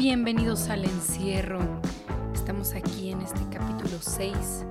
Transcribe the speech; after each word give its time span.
Bienvenidos 0.00 0.70
al 0.70 0.86
encierro. 0.86 1.60
Estamos 2.32 2.72
aquí 2.72 3.10
en 3.10 3.20
este 3.20 3.40
capítulo 3.50 4.00
6 4.00 4.64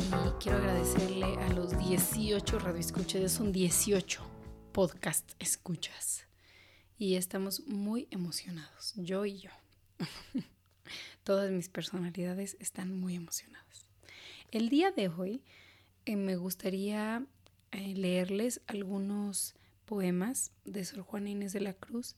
y 0.00 0.30
quiero 0.42 0.56
agradecerle 0.56 1.26
a 1.26 1.52
los 1.52 1.78
18 1.78 2.58
radioescuchas, 2.58 3.30
son 3.30 3.52
18 3.52 4.22
podcast 4.72 5.32
escuchas 5.38 6.24
y 6.96 7.16
estamos 7.16 7.66
muy 7.66 8.08
emocionados, 8.10 8.94
yo 8.96 9.26
y 9.26 9.36
yo. 9.36 9.50
Todas 11.22 11.50
mis 11.50 11.68
personalidades 11.68 12.56
están 12.58 12.98
muy 12.98 13.16
emocionadas. 13.16 13.84
El 14.50 14.70
día 14.70 14.92
de 14.92 15.08
hoy 15.08 15.42
eh, 16.06 16.16
me 16.16 16.36
gustaría 16.36 17.22
eh, 17.70 17.94
leerles 17.94 18.62
algunos 18.66 19.56
poemas 19.84 20.52
de 20.64 20.86
Sor 20.86 21.02
Juana 21.02 21.28
Inés 21.28 21.52
de 21.52 21.60
la 21.60 21.74
Cruz 21.74 22.16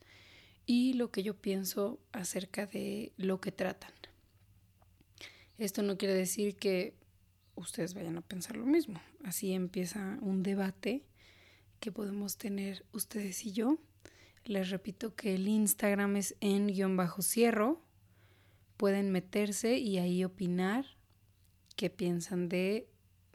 y 0.68 0.92
lo 0.92 1.10
que 1.10 1.22
yo 1.22 1.34
pienso 1.34 1.98
acerca 2.12 2.66
de 2.66 3.14
lo 3.16 3.40
que 3.40 3.50
tratan. 3.50 3.90
Esto 5.56 5.82
no 5.82 5.96
quiere 5.96 6.12
decir 6.12 6.56
que 6.56 6.94
ustedes 7.54 7.94
vayan 7.94 8.18
a 8.18 8.20
pensar 8.20 8.54
lo 8.54 8.66
mismo. 8.66 9.00
Así 9.24 9.54
empieza 9.54 10.18
un 10.20 10.42
debate 10.42 11.06
que 11.80 11.90
podemos 11.90 12.36
tener 12.36 12.84
ustedes 12.92 13.46
y 13.46 13.52
yo. 13.52 13.78
Les 14.44 14.68
repito 14.68 15.16
que 15.16 15.34
el 15.34 15.48
Instagram 15.48 16.16
es 16.16 16.36
en 16.40 16.66
guion 16.66 16.98
bajo 16.98 17.22
cierro. 17.22 17.82
Pueden 18.76 19.10
meterse 19.10 19.78
y 19.78 19.96
ahí 19.96 20.22
opinar 20.22 20.84
qué 21.76 21.88
piensan 21.88 22.50
de, 22.50 22.90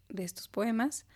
de 0.08 0.24
estos 0.24 0.48
poemas. 0.48 1.08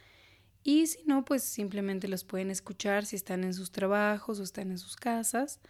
Y 0.64 0.88
si 0.88 1.04
no, 1.04 1.26
pues 1.26 1.44
simplemente 1.44 2.08
los 2.08 2.24
pueden 2.24 2.50
escuchar 2.50 3.06
si 3.06 3.16
están 3.16 3.44
en 3.44 3.54
sus 3.54 3.72
trabajos 3.72 4.40
o 4.40 4.44
están 4.44 4.72
en 4.72 4.80
sus 4.80 4.96
casas 4.96 5.62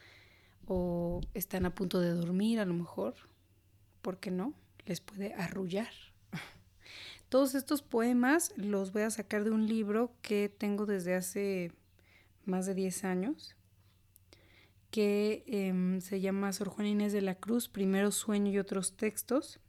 o 0.68 1.22
están 1.34 1.66
a 1.66 1.74
punto 1.74 2.00
de 2.00 2.12
dormir 2.12 2.60
a 2.60 2.66
lo 2.66 2.74
mejor, 2.74 3.16
¿por 4.02 4.20
qué 4.20 4.32
no? 4.32 4.54
Les 4.86 5.02
puede 5.02 5.34
arrullar. 5.34 5.92
Todos 7.30 7.56
estos 7.56 7.82
poemas 7.82 8.54
los 8.58 8.92
voy 8.92 9.04
a 9.04 9.10
sacar 9.10 9.44
de 9.44 9.52
un 9.52 9.68
libro 9.68 10.12
que 10.22 10.50
tengo 10.50 10.86
desde 10.86 11.16
hace 11.16 11.72
más 12.46 12.66
de 12.66 12.76
10 12.76 13.04
años, 13.06 13.56
que 14.92 15.44
em, 15.48 16.02
se 16.02 16.22
llama 16.22 16.54
Sor 16.54 16.70
Juana 16.70 16.90
Inés 16.90 17.14
de 17.14 17.22
la 17.22 17.36
Cruz, 17.36 17.68
Primero 17.70 18.12
Sueño 18.12 18.52
y 18.52 18.60
otros 18.60 18.96
textos. 18.96 19.60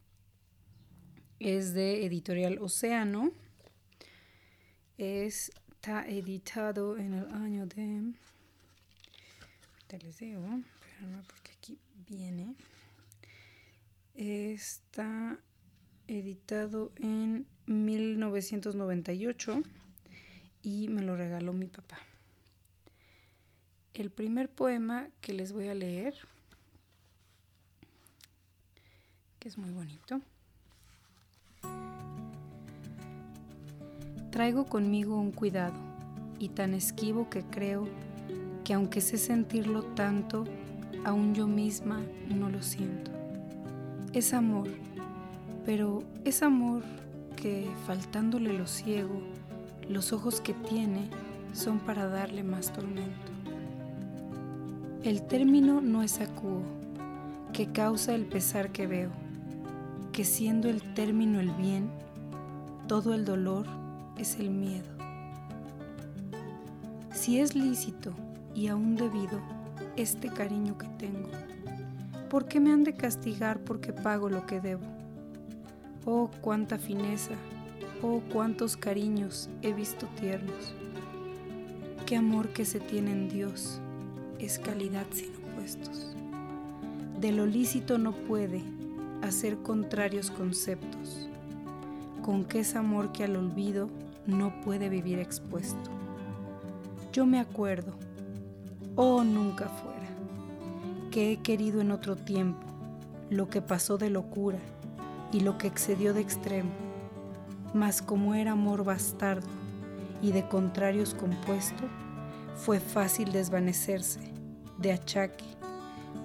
Es 1.39 1.73
de 1.73 2.05
editorial 2.05 2.57
Océano. 2.59 3.31
Está 4.97 6.05
editado 6.07 6.97
en 6.97 7.13
el 7.13 7.31
año 7.31 7.65
de... 7.65 8.13
Te 9.87 9.97
les 9.99 10.17
digo, 10.17 10.41
porque 11.27 11.51
aquí 11.57 11.77
viene. 12.07 12.55
Está 14.15 15.39
editado 16.07 16.91
en 16.97 17.45
1998 17.67 19.61
y 20.61 20.87
me 20.89 21.01
lo 21.01 21.15
regaló 21.15 21.53
mi 21.53 21.67
papá. 21.67 21.99
El 23.93 24.11
primer 24.11 24.49
poema 24.49 25.09
que 25.21 25.33
les 25.33 25.51
voy 25.51 25.67
a 25.67 25.75
leer, 25.75 26.15
que 29.39 29.47
es 29.47 29.57
muy 29.57 29.71
bonito. 29.71 30.21
Traigo 34.31 34.65
conmigo 34.65 35.19
un 35.19 35.31
cuidado 35.31 35.75
y 36.39 36.49
tan 36.49 36.73
esquivo 36.73 37.29
que 37.29 37.43
creo 37.43 37.87
que 38.63 38.73
aunque 38.73 39.01
sé 39.01 39.17
sentirlo 39.17 39.83
tanto, 39.95 40.45
aún 41.05 41.33
yo 41.33 41.47
misma 41.47 42.01
no 42.27 42.49
lo 42.49 42.61
siento. 42.61 43.11
Es 44.13 44.33
amor, 44.33 44.67
pero 45.65 46.03
es 46.25 46.41
amor 46.43 46.83
que, 47.35 47.69
faltándole 47.85 48.53
lo 48.53 48.67
ciego, 48.67 49.21
los 49.87 50.13
ojos 50.13 50.41
que 50.41 50.53
tiene 50.53 51.09
son 51.53 51.79
para 51.79 52.07
darle 52.07 52.43
más 52.43 52.73
tormento. 52.73 53.31
El 55.03 55.21
término 55.23 55.81
no 55.81 56.03
es 56.03 56.19
acuo, 56.19 56.61
que 57.53 57.71
causa 57.71 58.13
el 58.13 58.25
pesar 58.25 58.71
que 58.71 58.87
veo, 58.87 59.11
que 60.11 60.25
siendo 60.25 60.69
el 60.69 60.81
término 60.93 61.39
el 61.39 61.51
bien, 61.51 61.89
todo 62.87 63.13
el 63.13 63.25
dolor 63.25 63.65
es 64.17 64.39
el 64.39 64.49
miedo. 64.49 64.89
Si 67.13 67.39
es 67.39 67.55
lícito 67.55 68.13
y 68.53 68.67
aún 68.67 68.95
debido 68.95 69.39
este 69.95 70.29
cariño 70.29 70.77
que 70.77 70.87
tengo? 70.97 71.29
¿Por 72.29 72.45
qué 72.45 72.59
me 72.59 72.71
han 72.71 72.83
de 72.83 72.93
castigar 72.93 73.59
porque 73.59 73.91
pago 73.91 74.29
lo 74.29 74.45
que 74.45 74.61
debo? 74.61 74.85
Oh, 76.05 76.29
cuánta 76.41 76.77
fineza, 76.77 77.33
oh, 78.01 78.21
cuántos 78.31 78.77
cariños 78.77 79.49
he 79.61 79.73
visto 79.73 80.07
tiernos. 80.19 80.73
Qué 82.05 82.15
amor 82.15 82.49
que 82.49 82.65
se 82.65 82.79
tiene 82.79 83.11
en 83.11 83.29
Dios, 83.29 83.81
es 84.39 84.59
calidad 84.59 85.05
sin 85.11 85.29
opuestos. 85.35 86.15
De 87.19 87.31
lo 87.31 87.45
lícito 87.45 87.97
no 87.97 88.13
puede 88.13 88.63
hacer 89.21 89.57
contrarios 89.57 90.31
conceptos, 90.31 91.29
con 92.23 92.45
qué 92.45 92.59
es 92.59 92.75
amor 92.75 93.11
que 93.11 93.23
al 93.23 93.35
olvido 93.35 93.89
no 94.25 94.61
puede 94.61 94.89
vivir 94.89 95.19
expuesto. 95.19 95.89
Yo 97.11 97.25
me 97.25 97.39
acuerdo, 97.39 97.93
oh 99.01 99.23
nunca 99.23 99.69
fuera, 99.69 100.09
que 101.09 101.31
he 101.31 101.37
querido 101.37 101.79
en 101.79 101.91
otro 101.91 102.17
tiempo, 102.17 102.59
lo 103.29 103.47
que 103.47 103.61
pasó 103.61 103.97
de 103.97 104.09
locura 104.09 104.59
y 105.31 105.39
lo 105.39 105.57
que 105.57 105.67
excedió 105.67 106.13
de 106.13 106.19
extremo, 106.19 106.71
mas 107.73 108.01
como 108.01 108.35
era 108.35 108.51
amor 108.51 108.83
bastardo 108.83 109.47
y 110.21 110.33
de 110.33 110.45
contrarios 110.49 111.13
compuesto, 111.13 111.85
fue 112.55 112.81
fácil 112.81 113.31
desvanecerse 113.31 114.19
de 114.79 114.91
achaque 114.91 115.45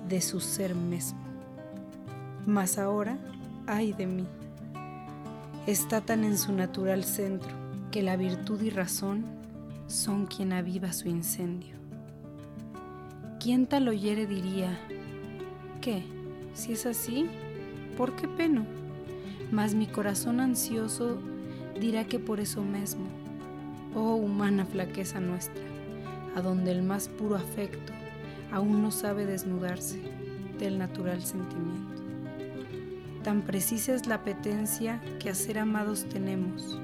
de 0.09 0.21
su 0.21 0.41
ser 0.41 0.75
mismo. 0.75 1.21
Mas 2.45 2.77
ahora, 2.77 3.17
ay 3.69 3.93
de 3.93 4.09
mí, 4.09 4.27
está 5.69 6.01
tan 6.01 6.25
en 6.25 6.37
su 6.37 6.53
natural 6.53 7.05
centro 7.05 7.53
que 7.93 8.03
la 8.03 8.17
virtud 8.17 8.61
y 8.63 8.71
razón 8.71 9.25
son 9.87 10.27
quien 10.27 10.53
aviva 10.53 10.93
su 10.93 11.07
incendio. 11.07 11.74
¿Quién 13.45 13.67
tal 13.67 13.89
oyere 13.89 14.27
diría, 14.27 14.75
¿qué? 15.83 16.03
Si 16.55 16.73
es 16.73 16.87
así, 16.87 17.27
¿por 17.95 18.17
qué 18.17 18.27
peno? 18.27 18.65
Mas 19.53 19.75
mi 19.75 19.87
corazón 19.87 20.41
ansioso 20.41 21.19
dirá 21.79 22.07
que 22.07 22.19
por 22.19 22.41
eso 22.41 22.63
mismo, 22.63 23.05
oh 23.95 24.15
humana 24.15 24.65
flaqueza 24.65 25.21
nuestra, 25.21 25.63
a 26.35 26.41
donde 26.41 26.71
el 26.73 26.83
más 26.83 27.09
puro 27.09 27.37
afecto 27.37 27.93
aún 28.51 28.81
no 28.81 28.91
sabe 28.91 29.27
desnudarse 29.27 30.01
del 30.59 30.79
natural 30.79 31.21
sentimiento. 31.21 32.03
Tan 33.25 33.43
precisa 33.43 33.95
es 33.95 34.07
la 34.07 34.15
apetencia 34.15 35.03
que 35.19 35.29
a 35.29 35.35
ser 35.35 35.59
amados 35.59 36.07
tenemos, 36.09 36.81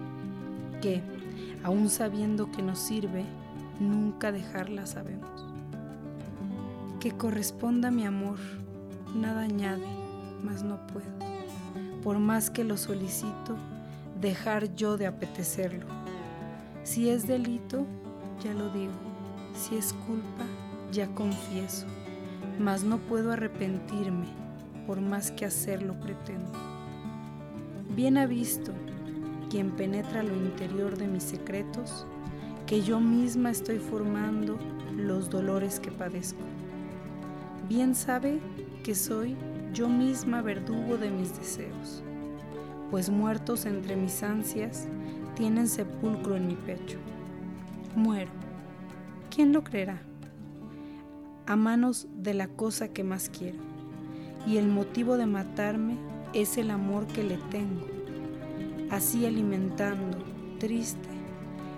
que, 0.83 1.01
aun 1.65 1.89
sabiendo 1.89 2.53
que 2.53 2.61
nos 2.61 2.81
sirve, 2.81 3.25
nunca 3.79 4.31
dejarla 4.31 4.85
sabemos. 4.85 5.40
Que 7.01 7.13
corresponda 7.13 7.91
mi 7.91 8.05
amor, 8.05 8.37
nada 9.15 9.41
añade, 9.41 9.87
mas 10.45 10.63
no 10.63 10.87
puedo, 10.89 11.09
por 12.03 12.19
más 12.19 12.51
que 12.51 12.63
lo 12.63 12.77
solicito, 12.77 13.57
dejar 14.21 14.75
yo 14.75 14.99
de 14.99 15.07
apetecerlo. 15.07 15.87
Si 16.83 17.09
es 17.09 17.27
delito, 17.27 17.87
ya 18.45 18.53
lo 18.53 18.69
digo, 18.69 18.93
si 19.55 19.77
es 19.77 19.95
culpa, 19.95 20.45
ya 20.93 21.07
confieso, 21.15 21.87
mas 22.59 22.85
no 22.85 22.99
puedo 22.99 23.33
arrepentirme, 23.33 24.27
por 24.87 25.01
más 25.01 25.31
que 25.31 25.47
hacerlo 25.47 25.99
pretendo. 26.01 26.53
Bien 27.97 28.19
ha 28.19 28.27
visto 28.27 28.73
quien 29.49 29.71
penetra 29.71 30.23
lo 30.23 30.37
interior 30.37 30.99
de 30.99 31.09
mis 31.09 31.23
secretos, 31.23 32.05
que 32.67 32.83
yo 32.83 33.01
misma 33.01 33.53
estoy 33.53 33.79
formando 33.79 34.59
los 34.95 35.31
dolores 35.31 35.81
que 35.81 35.91
padezco 35.91 36.45
bien 37.71 37.95
sabe 37.95 38.41
que 38.83 38.97
soy 38.97 39.37
yo 39.73 39.89
misma 39.89 40.43
verdugo 40.43 40.97
de 40.97 41.09
mis 41.09 41.39
deseos, 41.39 42.03
pues 42.91 43.11
muertos 43.11 43.65
entre 43.65 43.95
mis 43.95 44.25
ansias 44.25 44.89
tienen 45.37 45.69
sepulcro 45.69 46.35
en 46.35 46.49
mi 46.49 46.57
pecho. 46.57 46.99
Muero. 47.95 48.33
¿Quién 49.33 49.53
lo 49.53 49.63
creerá? 49.63 50.03
A 51.47 51.55
manos 51.55 52.09
de 52.17 52.35
la 52.35 52.49
cosa 52.49 52.89
que 52.89 53.05
más 53.05 53.31
quiero, 53.31 53.61
y 54.49 54.57
el 54.57 54.67
motivo 54.67 55.17
de 55.17 55.27
matarme 55.27 55.97
es 56.35 56.59
el 56.59 56.73
amor 56.73 57.07
que 57.07 57.23
le 57.23 57.37
tengo, 57.53 57.87
así 58.91 59.27
alimentando, 59.27 60.19
triste, 60.59 61.09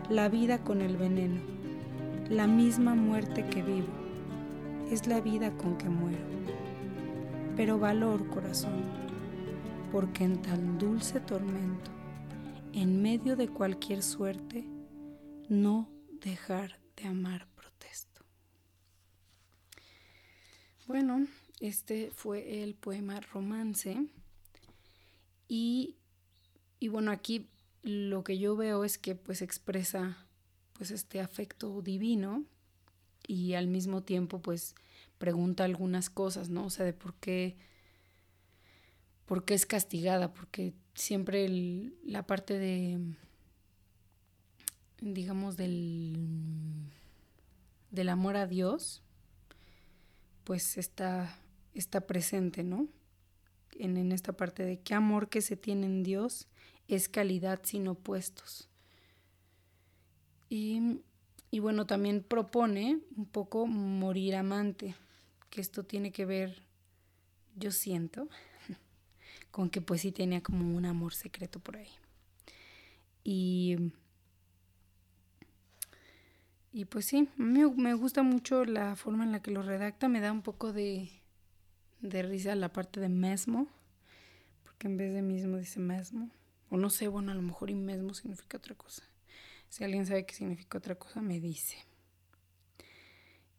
la 0.08 0.30
vida 0.30 0.56
con 0.64 0.80
el 0.80 0.96
veneno, 0.96 1.42
la 2.30 2.46
misma 2.46 2.94
muerte 2.94 3.44
que 3.44 3.62
vivo 3.62 4.01
es 4.92 5.06
la 5.06 5.22
vida 5.22 5.56
con 5.56 5.78
que 5.78 5.88
muero. 5.88 6.22
Pero 7.56 7.78
valor, 7.78 8.28
corazón, 8.28 8.82
porque 9.90 10.24
en 10.24 10.42
tan 10.42 10.78
dulce 10.78 11.18
tormento, 11.18 11.90
en 12.74 13.00
medio 13.00 13.34
de 13.34 13.48
cualquier 13.48 14.02
suerte, 14.02 14.66
no 15.48 15.88
dejar 16.20 16.78
de 16.96 17.08
amar 17.08 17.48
protesto. 17.54 18.22
Bueno, 20.86 21.26
este 21.60 22.10
fue 22.10 22.62
el 22.62 22.74
poema 22.74 23.20
Romance 23.20 23.96
y, 25.48 25.96
y 26.80 26.88
bueno, 26.88 27.12
aquí 27.12 27.48
lo 27.82 28.24
que 28.24 28.36
yo 28.36 28.56
veo 28.56 28.84
es 28.84 28.98
que 28.98 29.14
pues 29.14 29.40
expresa 29.40 30.26
pues 30.74 30.90
este 30.90 31.22
afecto 31.22 31.80
divino 31.80 32.44
y 33.32 33.54
al 33.54 33.66
mismo 33.66 34.02
tiempo 34.02 34.42
pues 34.42 34.74
pregunta 35.16 35.64
algunas 35.64 36.10
cosas, 36.10 36.50
¿no? 36.50 36.66
O 36.66 36.70
sea, 36.70 36.84
de 36.84 36.92
por 36.92 37.14
qué, 37.14 37.56
por 39.24 39.46
qué 39.46 39.54
es 39.54 39.64
castigada, 39.64 40.34
porque 40.34 40.74
siempre 40.92 41.48
la 42.04 42.26
parte 42.26 42.58
de, 42.58 42.98
digamos, 45.00 45.56
del, 45.56 46.14
del 47.90 48.10
amor 48.10 48.36
a 48.36 48.46
Dios, 48.46 49.02
pues 50.44 50.76
está, 50.76 51.34
está 51.72 52.02
presente, 52.02 52.62
¿no? 52.62 52.86
En, 53.78 53.96
en 53.96 54.12
esta 54.12 54.34
parte 54.34 54.62
de 54.62 54.78
qué 54.80 54.92
amor 54.92 55.30
que 55.30 55.40
se 55.40 55.56
tiene 55.56 55.86
en 55.86 56.02
Dios 56.02 56.48
es 56.86 57.08
calidad 57.08 57.60
sin 57.64 57.88
opuestos. 57.88 58.68
Y, 60.50 61.00
y 61.52 61.60
bueno, 61.60 61.86
también 61.86 62.22
propone 62.22 62.98
un 63.14 63.26
poco 63.26 63.66
morir 63.66 64.36
amante, 64.36 64.96
que 65.50 65.60
esto 65.60 65.84
tiene 65.84 66.10
que 66.10 66.24
ver, 66.24 66.62
yo 67.56 67.70
siento, 67.70 68.30
con 69.50 69.68
que 69.68 69.82
pues 69.82 70.00
sí 70.00 70.12
tenía 70.12 70.42
como 70.42 70.74
un 70.74 70.86
amor 70.86 71.12
secreto 71.12 71.60
por 71.60 71.76
ahí. 71.76 71.90
Y, 73.22 73.92
y 76.72 76.86
pues 76.86 77.04
sí, 77.04 77.28
me, 77.36 77.68
me 77.68 77.92
gusta 77.92 78.22
mucho 78.22 78.64
la 78.64 78.96
forma 78.96 79.22
en 79.22 79.32
la 79.32 79.42
que 79.42 79.50
lo 79.50 79.60
redacta, 79.60 80.08
me 80.08 80.20
da 80.20 80.32
un 80.32 80.40
poco 80.40 80.72
de, 80.72 81.10
de 82.00 82.22
risa 82.22 82.54
la 82.54 82.72
parte 82.72 82.98
de 82.98 83.10
mesmo, 83.10 83.68
porque 84.64 84.86
en 84.86 84.96
vez 84.96 85.12
de 85.12 85.20
mismo 85.20 85.58
dice 85.58 85.80
mesmo. 85.80 86.30
O 86.70 86.78
no 86.78 86.88
sé, 86.88 87.08
bueno, 87.08 87.30
a 87.30 87.34
lo 87.34 87.42
mejor 87.42 87.68
y 87.68 87.74
mesmo 87.74 88.14
significa 88.14 88.56
otra 88.56 88.74
cosa. 88.74 89.02
Si 89.72 89.84
alguien 89.84 90.04
sabe 90.04 90.26
qué 90.26 90.34
significa 90.34 90.76
otra 90.76 90.96
cosa, 90.96 91.22
me 91.22 91.40
dice. 91.40 91.78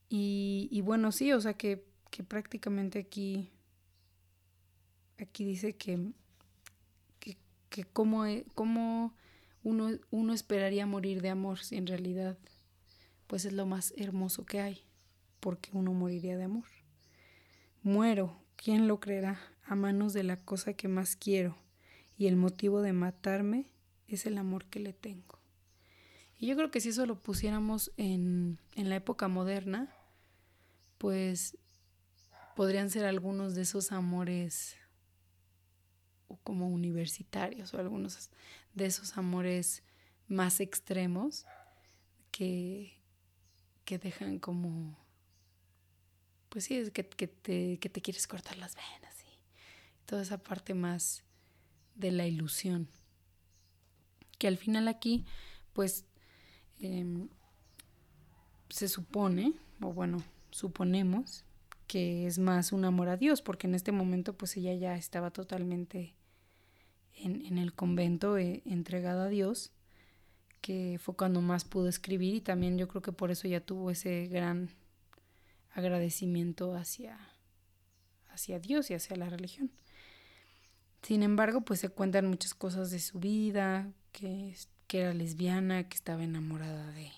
Y, 0.09 0.79
bueno, 0.85 1.11
sí, 1.11 1.33
o 1.33 1.41
sea 1.41 1.55
que, 1.55 1.87
que 2.11 2.23
prácticamente 2.23 2.99
aquí, 2.99 3.49
aquí 5.17 5.43
dice 5.43 5.75
que, 5.75 6.11
que, 7.19 7.39
que 7.69 7.85
cómo, 7.85 8.27
e, 8.27 8.45
cómo 8.53 9.15
uno, 9.63 9.89
uno 10.11 10.33
esperaría 10.33 10.85
morir 10.85 11.19
de 11.23 11.29
amor 11.31 11.57
si 11.61 11.77
en 11.77 11.87
realidad 11.87 12.37
pues 13.25 13.45
es 13.45 13.53
lo 13.53 13.65
más 13.65 13.91
hermoso 13.97 14.45
que 14.45 14.61
hay, 14.61 14.83
porque 15.39 15.71
uno 15.73 15.93
moriría 15.93 16.37
de 16.37 16.43
amor. 16.43 16.67
Muero, 17.81 18.39
¿quién 18.55 18.87
lo 18.87 18.99
creerá? 18.99 19.39
A 19.63 19.73
manos 19.73 20.13
de 20.13 20.21
la 20.21 20.39
cosa 20.39 20.73
que 20.73 20.87
más 20.87 21.15
quiero 21.15 21.57
y 22.19 22.27
el 22.27 22.35
motivo 22.35 22.83
de 22.83 22.93
matarme 22.93 23.65
es 24.07 24.27
el 24.27 24.37
amor 24.37 24.65
que 24.65 24.79
le 24.79 24.93
tengo. 24.93 25.42
Y 26.43 26.47
yo 26.47 26.57
creo 26.57 26.71
que 26.71 26.81
si 26.81 26.89
eso 26.89 27.05
lo 27.05 27.21
pusiéramos 27.21 27.93
en, 27.95 28.59
en 28.75 28.89
la 28.89 28.97
época 28.97 29.29
moderna, 29.29 29.95
pues 30.97 31.57
podrían 32.53 32.89
ser 32.89 33.05
algunos 33.05 33.55
de 33.55 33.61
esos 33.61 33.93
amores 33.93 34.75
como 36.43 36.67
universitarios 36.67 37.73
o 37.73 37.79
algunos 37.79 38.29
de 38.73 38.85
esos 38.85 39.17
amores 39.17 39.83
más 40.27 40.59
extremos 40.59 41.45
que, 42.29 42.99
que 43.85 43.97
dejan 43.97 44.37
como, 44.37 44.97
pues 46.49 46.65
sí, 46.65 46.75
es 46.75 46.91
que, 46.91 47.07
que, 47.07 47.29
te, 47.29 47.79
que 47.79 47.87
te 47.87 48.01
quieres 48.01 48.27
cortar 48.27 48.57
las 48.57 48.75
venas 48.75 49.15
y 49.23 49.39
toda 50.05 50.23
esa 50.23 50.39
parte 50.43 50.73
más 50.73 51.23
de 51.95 52.11
la 52.11 52.27
ilusión. 52.27 52.89
Que 54.37 54.47
al 54.49 54.57
final 54.57 54.89
aquí, 54.89 55.23
pues, 55.71 56.05
em, 56.83 57.29
se 58.69 58.87
supone, 58.87 59.53
o 59.81 59.93
bueno, 59.93 60.23
suponemos 60.51 61.45
que 61.87 62.25
es 62.25 62.39
más 62.39 62.71
un 62.71 62.85
amor 62.85 63.09
a 63.09 63.17
Dios, 63.17 63.41
porque 63.41 63.67
en 63.67 63.75
este 63.75 63.91
momento 63.91 64.33
pues 64.33 64.57
ella 64.57 64.73
ya 64.73 64.95
estaba 64.95 65.31
totalmente 65.31 66.15
en, 67.15 67.57
el 67.57 67.73
convento 67.73 68.37
eh, 68.37 68.63
entregada 68.65 69.25
a 69.25 69.29
Dios, 69.29 69.71
que 70.61 70.97
fue 70.99 71.15
cuando 71.15 71.41
más 71.41 71.65
pudo 71.65 71.87
escribir 71.87 72.35
y 72.35 72.41
también 72.41 72.77
yo 72.77 72.87
creo 72.87 73.01
que 73.01 73.11
por 73.11 73.31
eso 73.31 73.47
ya 73.47 73.59
tuvo 73.59 73.91
ese 73.91 74.27
gran 74.27 74.69
agradecimiento 75.71 76.75
hacia, 76.75 77.19
hacia 78.29 78.59
Dios 78.59 78.89
y 78.89 78.93
hacia 78.93 79.15
la 79.15 79.29
religión. 79.29 79.71
Sin 81.01 81.21
embargo, 81.21 81.61
pues 81.61 81.81
se 81.81 81.89
cuentan 81.89 82.27
muchas 82.27 82.53
cosas 82.53 82.91
de 82.91 82.99
su 82.99 83.19
vida, 83.19 83.91
que, 84.13 84.55
que 84.93 84.99
era 84.99 85.11
lesbiana, 85.11 85.89
que 85.89 85.95
estaba 85.95 86.23
enamorada 86.23 86.91
de 86.91 87.11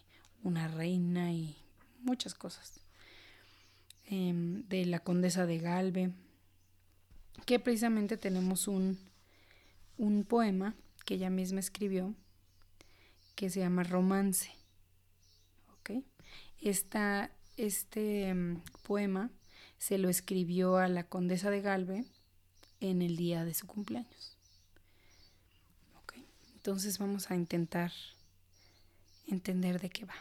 una 0.44 0.69
reina 0.69 1.33
y 1.33 1.57
muchas 2.00 2.33
cosas. 2.33 2.80
Em, 4.06 4.66
de 4.69 4.86
la 4.86 5.01
condesa 5.01 5.45
de 5.45 5.57
Galve, 5.57 6.13
que 7.45 7.60
precisamente 7.60 8.16
tenemos 8.16 8.69
un, 8.69 8.98
un 9.98 10.24
poema 10.24 10.74
que 11.04 11.16
ella 11.16 11.30
misma 11.30 11.60
escribió 11.60 12.16
que 13.36 13.50
se 13.50 13.60
llama 13.60 13.83
Romance. 13.83 14.51
Esta, 16.62 17.30
este 17.57 18.30
em, 18.30 18.62
poema 18.88 19.31
se 19.80 19.98
lo 19.98 20.07
escribió 20.07 20.78
a 20.78 20.88
la 20.88 21.10
condesa 21.10 21.50
de 21.50 21.60
Galve 21.60 22.06
en 22.80 23.01
el 23.01 23.18
día 23.18 23.44
de 23.44 23.54
su 23.54 23.68
cumpleaños. 23.68 24.34
Entonces 26.65 26.97
vamos 26.97 27.29
a 27.29 27.35
intentar 27.35 27.91
entender 29.27 29.79
de 29.79 29.91
qué 29.91 30.03
va. 30.03 30.15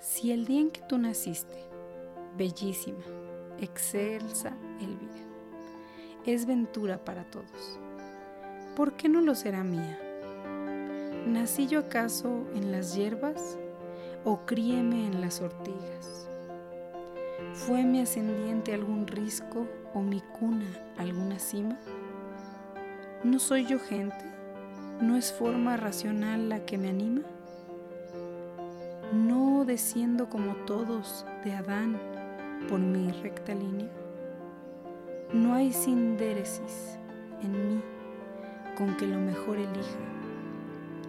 Si 0.00 0.32
el 0.32 0.46
día 0.46 0.62
en 0.62 0.70
que 0.70 0.80
tú 0.80 0.96
naciste, 0.96 1.62
bellísima, 2.38 3.04
excelsa 3.60 4.56
Elvira, 4.80 5.26
es 6.24 6.46
ventura 6.46 7.04
para 7.04 7.30
todos, 7.30 7.78
¿por 8.76 8.96
qué 8.96 9.10
no 9.10 9.20
lo 9.20 9.34
será 9.34 9.62
mía? 9.62 10.00
¿Nací 11.26 11.66
yo 11.66 11.80
acaso 11.80 12.46
en 12.54 12.72
las 12.72 12.94
hierbas 12.94 13.58
o 14.24 14.46
críeme 14.46 15.06
en 15.06 15.20
las 15.20 15.42
ortigas? 15.42 16.30
¿Fue 17.52 17.84
mi 17.84 18.00
ascendiente 18.00 18.72
algún 18.72 19.06
risco 19.06 19.68
o 19.94 20.02
mi 20.02 20.20
cuna 20.20 20.66
alguna 20.98 21.38
cima? 21.38 21.78
¿No 23.22 23.38
soy 23.38 23.64
yo 23.64 23.78
gente? 23.78 24.24
¿No 25.00 25.16
es 25.16 25.32
forma 25.32 25.76
racional 25.76 26.48
la 26.48 26.66
que 26.66 26.76
me 26.76 26.90
anima? 26.90 27.22
¿No 29.12 29.64
desciendo 29.64 30.28
como 30.28 30.54
todos 30.66 31.24
de 31.44 31.54
Adán 31.54 31.98
por 32.68 32.80
mi 32.80 33.10
recta 33.10 33.54
línea? 33.54 33.88
No 35.32 35.54
hay 35.54 35.72
sindéresis 35.72 36.98
en 37.42 37.68
mí 37.68 37.82
con 38.76 38.96
que 38.96 39.06
lo 39.06 39.18
mejor 39.18 39.56
elija, 39.56 40.00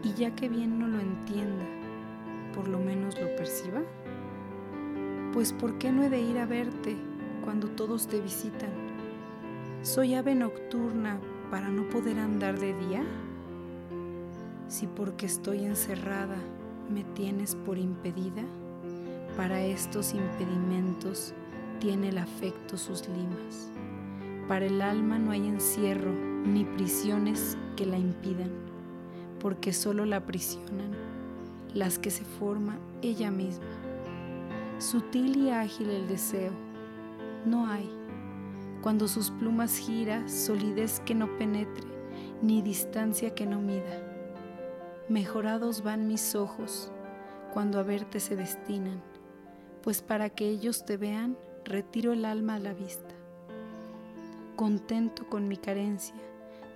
y 0.03 0.13
ya 0.13 0.31
que 0.35 0.47
bien 0.47 0.79
no 0.79 0.87
lo 0.87 0.99
entienda, 0.99 1.65
por 2.53 2.67
lo 2.67 2.79
menos 2.79 3.19
lo 3.19 3.35
perciba 3.35 3.81
pues 5.35 5.51
¿por 5.51 5.77
qué 5.77 5.91
no 5.91 6.01
he 6.01 6.09
de 6.09 6.21
ir 6.21 6.39
a 6.39 6.45
verte 6.45 6.95
cuando 7.45 7.69
todos 7.69 8.07
te 8.07 8.19
visitan? 8.19 8.71
¿Soy 9.83 10.15
ave 10.15 10.35
nocturna 10.35 11.19
para 11.49 11.69
no 11.69 11.87
poder 11.89 12.19
andar 12.19 12.59
de 12.59 12.73
día? 12.73 13.05
Si 14.67 14.87
porque 14.87 15.27
estoy 15.27 15.63
encerrada 15.63 16.35
me 16.89 17.03
tienes 17.13 17.55
por 17.55 17.77
impedida, 17.77 18.43
para 19.37 19.61
estos 19.61 20.13
impedimentos 20.13 21.33
tiene 21.79 22.09
el 22.09 22.17
afecto 22.17 22.77
sus 22.77 23.07
limas. 23.07 23.69
Para 24.47 24.65
el 24.65 24.81
alma 24.81 25.19
no 25.19 25.31
hay 25.31 25.47
encierro 25.47 26.11
ni 26.11 26.65
prisiones 26.65 27.57
que 27.77 27.85
la 27.85 27.97
impidan, 27.97 28.51
porque 29.39 29.71
solo 29.71 30.05
la 30.05 30.17
aprisionan 30.17 30.91
las 31.73 31.99
que 31.99 32.09
se 32.09 32.25
forma 32.25 32.77
ella 33.01 33.31
misma 33.31 33.65
sutil 34.79 35.37
y 35.37 35.49
ágil 35.51 35.89
el 35.89 36.07
deseo. 36.07 36.64
No 37.45 37.67
hay, 37.67 37.87
cuando 38.81 39.07
sus 39.07 39.29
plumas 39.29 39.77
gira, 39.77 40.27
solidez 40.27 40.99
que 41.01 41.13
no 41.13 41.37
penetre, 41.37 41.85
ni 42.41 42.63
distancia 42.63 43.35
que 43.35 43.45
no 43.45 43.61
mida. 43.61 44.01
Mejorados 45.09 45.83
van 45.83 46.07
mis 46.07 46.33
ojos 46.33 46.91
cuando 47.53 47.79
a 47.79 47.83
verte 47.83 48.19
se 48.19 48.35
destinan, 48.35 48.99
pues 49.83 50.01
para 50.01 50.31
que 50.31 50.49
ellos 50.49 50.85
te 50.85 50.97
vean, 50.97 51.37
retiro 51.63 52.13
el 52.13 52.25
alma 52.25 52.55
a 52.55 52.59
la 52.59 52.73
vista. 52.73 53.13
Contento 54.55 55.29
con 55.29 55.47
mi 55.47 55.57
carencia, 55.57 56.15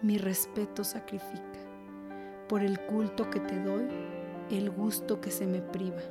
mi 0.04 0.20
respeto 0.20 0.84
sacrifica. 0.84 1.60
Por 2.48 2.62
el 2.62 2.80
culto 2.80 3.32
que 3.32 3.40
te 3.40 3.60
doy, 3.64 3.88
el 4.52 4.70
gusto 4.70 5.20
que 5.20 5.32
se 5.32 5.48
me 5.48 5.62
priva. 5.62 6.02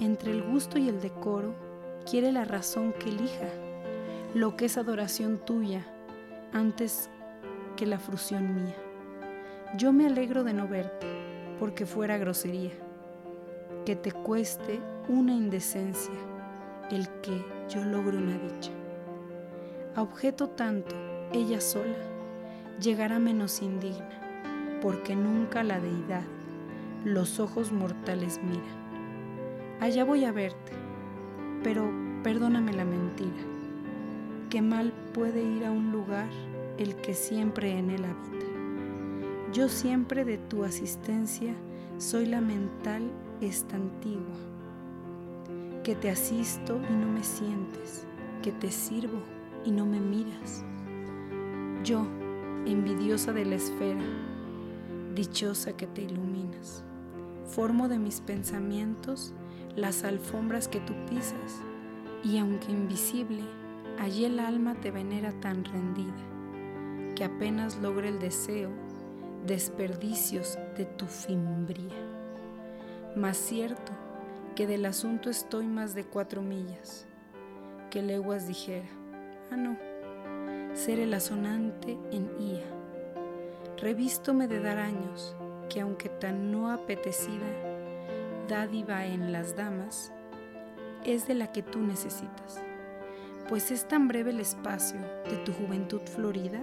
Entre 0.00 0.32
el 0.32 0.42
gusto 0.42 0.78
y 0.78 0.88
el 0.88 1.00
decoro, 1.00 1.67
quiere 2.08 2.32
la 2.32 2.44
razón 2.44 2.94
que 2.94 3.10
elija 3.10 3.48
lo 4.34 4.56
que 4.56 4.64
es 4.64 4.78
adoración 4.78 5.38
tuya 5.44 5.84
antes 6.54 7.10
que 7.76 7.84
la 7.84 7.98
frusión 7.98 8.54
mía. 8.54 8.76
Yo 9.76 9.92
me 9.92 10.06
alegro 10.06 10.42
de 10.42 10.54
no 10.54 10.66
verte, 10.66 11.06
porque 11.58 11.84
fuera 11.84 12.16
grosería, 12.16 12.70
que 13.84 13.94
te 13.94 14.12
cueste 14.12 14.80
una 15.08 15.34
indecencia 15.34 16.14
el 16.90 17.08
que 17.20 17.44
yo 17.68 17.84
logre 17.84 18.16
una 18.16 18.38
dicha. 18.38 18.70
A 19.94 20.00
objeto 20.00 20.48
tanto, 20.48 20.96
ella 21.32 21.60
sola 21.60 21.96
llegará 22.80 23.18
menos 23.18 23.60
indigna, 23.60 24.78
porque 24.80 25.14
nunca 25.14 25.62
la 25.62 25.78
deidad 25.78 26.24
los 27.04 27.38
ojos 27.38 27.70
mortales 27.70 28.40
miran. 28.42 29.78
Allá 29.80 30.04
voy 30.04 30.24
a 30.24 30.32
verte, 30.32 30.72
pero 31.62 31.90
perdóname 32.22 32.72
la 32.72 32.84
mentira. 32.84 33.42
Qué 34.50 34.62
mal 34.62 34.92
puede 35.12 35.42
ir 35.42 35.64
a 35.64 35.70
un 35.70 35.92
lugar 35.92 36.28
el 36.78 36.96
que 36.96 37.14
siempre 37.14 37.78
en 37.78 37.90
él 37.90 38.04
habita. 38.04 38.46
Yo 39.52 39.68
siempre 39.68 40.24
de 40.24 40.38
tu 40.38 40.64
asistencia 40.64 41.54
soy 41.98 42.26
la 42.26 42.40
mental 42.40 43.10
esta 43.40 43.76
antigua, 43.76 44.36
que 45.82 45.94
te 45.94 46.10
asisto 46.10 46.80
y 46.90 46.94
no 46.94 47.08
me 47.08 47.22
sientes, 47.22 48.06
que 48.42 48.52
te 48.52 48.70
sirvo 48.70 49.20
y 49.64 49.70
no 49.70 49.86
me 49.86 50.00
miras. 50.00 50.64
Yo, 51.84 52.06
envidiosa 52.66 53.32
de 53.32 53.44
la 53.44 53.56
esfera, 53.56 54.04
dichosa 55.14 55.76
que 55.76 55.86
te 55.86 56.02
iluminas, 56.02 56.84
formo 57.46 57.88
de 57.88 57.98
mis 57.98 58.20
pensamientos 58.20 59.34
las 59.78 60.04
alfombras 60.04 60.68
que 60.68 60.80
tú 60.80 60.94
pisas, 61.08 61.62
y 62.24 62.38
aunque 62.38 62.72
invisible, 62.72 63.42
allí 63.98 64.24
el 64.24 64.40
alma 64.40 64.74
te 64.74 64.90
venera 64.90 65.32
tan 65.40 65.64
rendida, 65.64 67.14
que 67.14 67.24
apenas 67.24 67.78
logra 67.78 68.08
el 68.08 68.18
deseo 68.18 68.70
desperdicios 69.46 70.58
de 70.76 70.84
tu 70.84 71.06
fimbría. 71.06 71.94
Más 73.16 73.36
cierto 73.36 73.92
que 74.56 74.66
del 74.66 74.84
asunto 74.84 75.30
estoy 75.30 75.66
más 75.66 75.94
de 75.94 76.04
cuatro 76.04 76.42
millas, 76.42 77.06
que 77.90 78.02
leguas 78.02 78.48
dijera, 78.48 78.88
ah 79.50 79.56
no, 79.56 79.76
ser 80.74 80.98
el 80.98 81.14
asonante 81.14 81.96
en 82.10 82.30
ía. 82.40 82.64
Revístome 83.80 84.48
de 84.48 84.60
dar 84.60 84.78
años, 84.78 85.36
que 85.68 85.80
aunque 85.80 86.08
tan 86.08 86.50
no 86.50 86.70
apetecida, 86.70 87.46
dádiva 88.48 89.04
en 89.06 89.30
las 89.30 89.54
damas, 89.54 90.12
es 91.04 91.28
de 91.28 91.34
la 91.34 91.52
que 91.52 91.62
tú 91.62 91.80
necesitas, 91.80 92.62
pues 93.48 93.70
es 93.70 93.86
tan 93.86 94.08
breve 94.08 94.30
el 94.30 94.40
espacio 94.40 94.98
de 95.30 95.36
tu 95.44 95.52
juventud 95.52 96.00
florida 96.00 96.62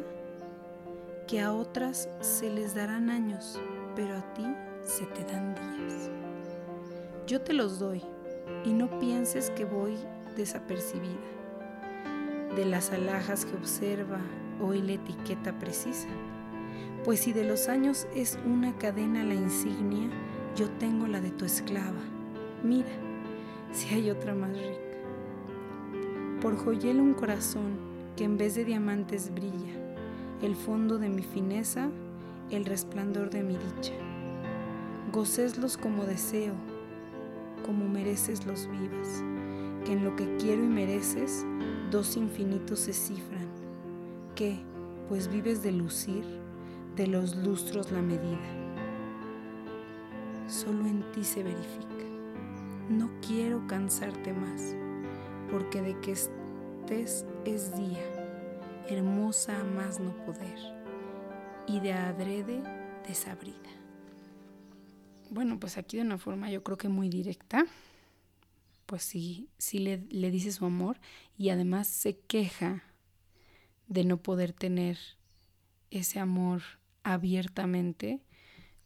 que 1.27 1.41
a 1.41 1.53
otras 1.53 2.09
se 2.21 2.49
les 2.49 2.75
darán 2.75 3.09
años, 3.09 3.59
pero 3.95 4.17
a 4.17 4.33
ti 4.33 4.45
se 4.83 5.05
te 5.05 5.23
dan 5.23 5.55
días. 5.55 6.09
Yo 7.27 7.41
te 7.41 7.53
los 7.53 7.79
doy 7.79 8.03
y 8.63 8.73
no 8.73 8.99
pienses 8.99 9.49
que 9.51 9.65
voy 9.65 9.95
desapercibida 10.35 11.35
de 12.55 12.65
las 12.65 12.91
alhajas 12.91 13.45
que 13.45 13.55
observa 13.55 14.19
hoy 14.61 14.81
la 14.81 14.93
etiqueta 14.93 15.57
precisa, 15.59 16.07
pues 17.03 17.19
si 17.21 17.33
de 17.33 17.43
los 17.43 17.67
años 17.67 18.07
es 18.15 18.39
una 18.45 18.77
cadena 18.77 19.23
la 19.23 19.33
insignia, 19.33 20.09
yo 20.55 20.69
tengo 20.79 21.05
la 21.07 21.19
de 21.19 21.31
tu 21.31 21.43
esclava. 21.43 22.01
Mira, 22.63 22.87
si 23.73 23.93
hay 23.93 24.09
otra 24.09 24.33
más 24.33 24.51
rica. 24.51 24.79
Por 26.41 26.55
joyel 26.55 27.01
un 27.01 27.13
corazón 27.13 27.73
que 28.15 28.23
en 28.23 28.37
vez 28.37 28.55
de 28.55 28.63
diamantes 28.63 29.33
brilla, 29.33 29.73
el 30.41 30.55
fondo 30.55 30.97
de 30.97 31.09
mi 31.09 31.23
fineza, 31.23 31.89
el 32.51 32.63
resplandor 32.63 33.29
de 33.31 33.43
mi 33.43 33.57
dicha. 33.57 33.93
Goceslos 35.11 35.75
como 35.75 36.05
deseo, 36.05 36.53
como 37.65 37.89
mereces 37.89 38.45
los 38.45 38.69
vivas, 38.69 39.23
que 39.83 39.91
en 39.91 40.05
lo 40.05 40.15
que 40.15 40.37
quiero 40.37 40.63
y 40.63 40.67
mereces, 40.67 41.45
dos 41.91 42.15
infinitos 42.15 42.79
se 42.79 42.93
cifran, 42.93 43.47
que, 44.35 44.59
pues 45.09 45.27
vives 45.27 45.63
de 45.63 45.73
lucir, 45.73 46.23
de 46.95 47.07
los 47.07 47.35
lustros 47.35 47.91
la 47.91 48.01
medida. 48.01 48.64
Solo 50.47 50.85
en 50.85 51.11
ti 51.11 51.23
se 51.23 51.43
verifica. 51.43 52.05
No 52.89 53.09
quiero 53.21 53.65
cansarte 53.67 54.31
más, 54.33 54.75
porque 55.51 55.81
de 55.81 55.99
que 56.01 56.11
estés 56.11 57.25
es 57.45 57.75
día 57.75 58.25
hermosa 58.87 59.59
a 59.59 59.63
más 59.63 59.99
no 59.99 60.15
poder, 60.25 60.59
y 61.67 61.79
de 61.79 61.93
adrede 61.93 62.61
desabrida. 63.07 63.57
Bueno, 65.31 65.59
pues 65.59 65.77
aquí 65.77 65.97
de 65.97 66.03
una 66.03 66.19
forma 66.19 66.51
yo 66.51 66.63
creo 66.63 66.77
que 66.77 66.89
muy 66.89 67.09
directa, 67.09 67.65
pues 68.85 69.01
sí, 69.03 69.49
sí 69.57 69.79
le, 69.79 70.05
le 70.09 70.29
dice 70.29 70.51
su 70.51 70.65
amor 70.65 70.99
y 71.37 71.49
además 71.49 71.87
se 71.87 72.17
queja 72.17 72.83
de 73.87 74.03
no 74.03 74.17
poder 74.17 74.53
tener 74.53 74.99
ese 75.89 76.19
amor 76.19 76.61
abiertamente 77.03 78.21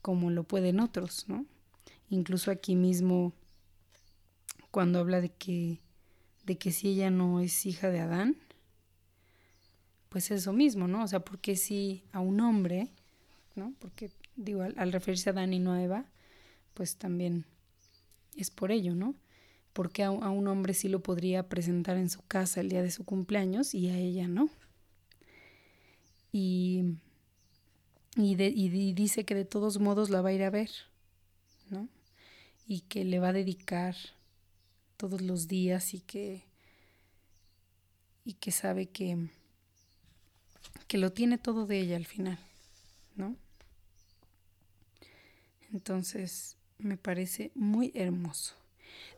como 0.01 0.29
lo 0.31 0.43
pueden 0.43 0.79
otros, 0.79 1.25
¿no? 1.27 1.45
Incluso 2.09 2.51
aquí 2.51 2.75
mismo, 2.75 3.33
cuando 4.71 4.99
habla 4.99 5.21
de 5.21 5.29
que, 5.29 5.79
de 6.45 6.57
que 6.57 6.71
si 6.71 6.89
ella 6.89 7.11
no 7.11 7.39
es 7.39 7.65
hija 7.65 7.89
de 7.89 7.99
Adán, 7.99 8.37
pues 10.09 10.31
eso 10.31 10.53
mismo, 10.53 10.87
¿no? 10.87 11.03
O 11.03 11.07
sea, 11.07 11.19
porque 11.19 11.55
si 11.55 12.03
a 12.11 12.19
un 12.19 12.39
hombre, 12.41 12.89
¿no? 13.55 13.73
Porque 13.79 14.11
digo, 14.35 14.63
al, 14.63 14.91
referirse 14.91 15.29
a 15.29 15.33
Adán 15.33 15.53
y 15.53 15.59
no 15.59 15.73
a 15.73 15.83
Eva, 15.83 16.05
pues 16.73 16.97
también 16.97 17.45
es 18.35 18.49
por 18.49 18.71
ello, 18.71 18.95
¿no? 18.95 19.15
Porque 19.73 20.03
a, 20.03 20.11
un 20.11 20.47
hombre 20.47 20.73
sí 20.73 20.89
lo 20.89 21.01
podría 21.01 21.47
presentar 21.47 21.97
en 21.97 22.09
su 22.09 22.21
casa 22.23 22.61
el 22.61 22.69
día 22.69 22.81
de 22.81 22.91
su 22.91 23.05
cumpleaños 23.05 23.75
y 23.75 23.89
a 23.89 23.97
ella 23.97 24.27
no. 24.27 24.49
Y, 26.31 26.95
y, 28.19 28.41
y 28.41 28.93
dice 28.93 29.25
que 29.25 29.35
de 29.35 29.45
todos 29.45 29.79
modos 29.79 30.09
la 30.09 30.21
va 30.21 30.29
a 30.29 30.33
ir 30.33 30.43
a 30.43 30.49
ver, 30.49 30.69
¿no? 31.69 31.87
Y 32.67 32.81
que 32.81 33.05
le 33.05 33.19
va 33.19 33.29
a 33.29 33.33
dedicar 33.33 33.95
todos 34.97 35.21
los 35.21 35.47
días 35.47 35.93
y 35.93 36.01
que, 36.01 36.43
y 38.25 38.33
que 38.33 38.51
sabe 38.51 38.87
que, 38.87 39.29
que 40.87 40.97
lo 40.97 41.13
tiene 41.13 41.37
todo 41.37 41.65
de 41.65 41.79
ella 41.79 41.95
al 41.95 42.05
final, 42.05 42.37
¿no? 43.15 43.35
Entonces, 45.71 46.57
me 46.77 46.97
parece 46.97 47.51
muy 47.55 47.91
hermoso. 47.95 48.55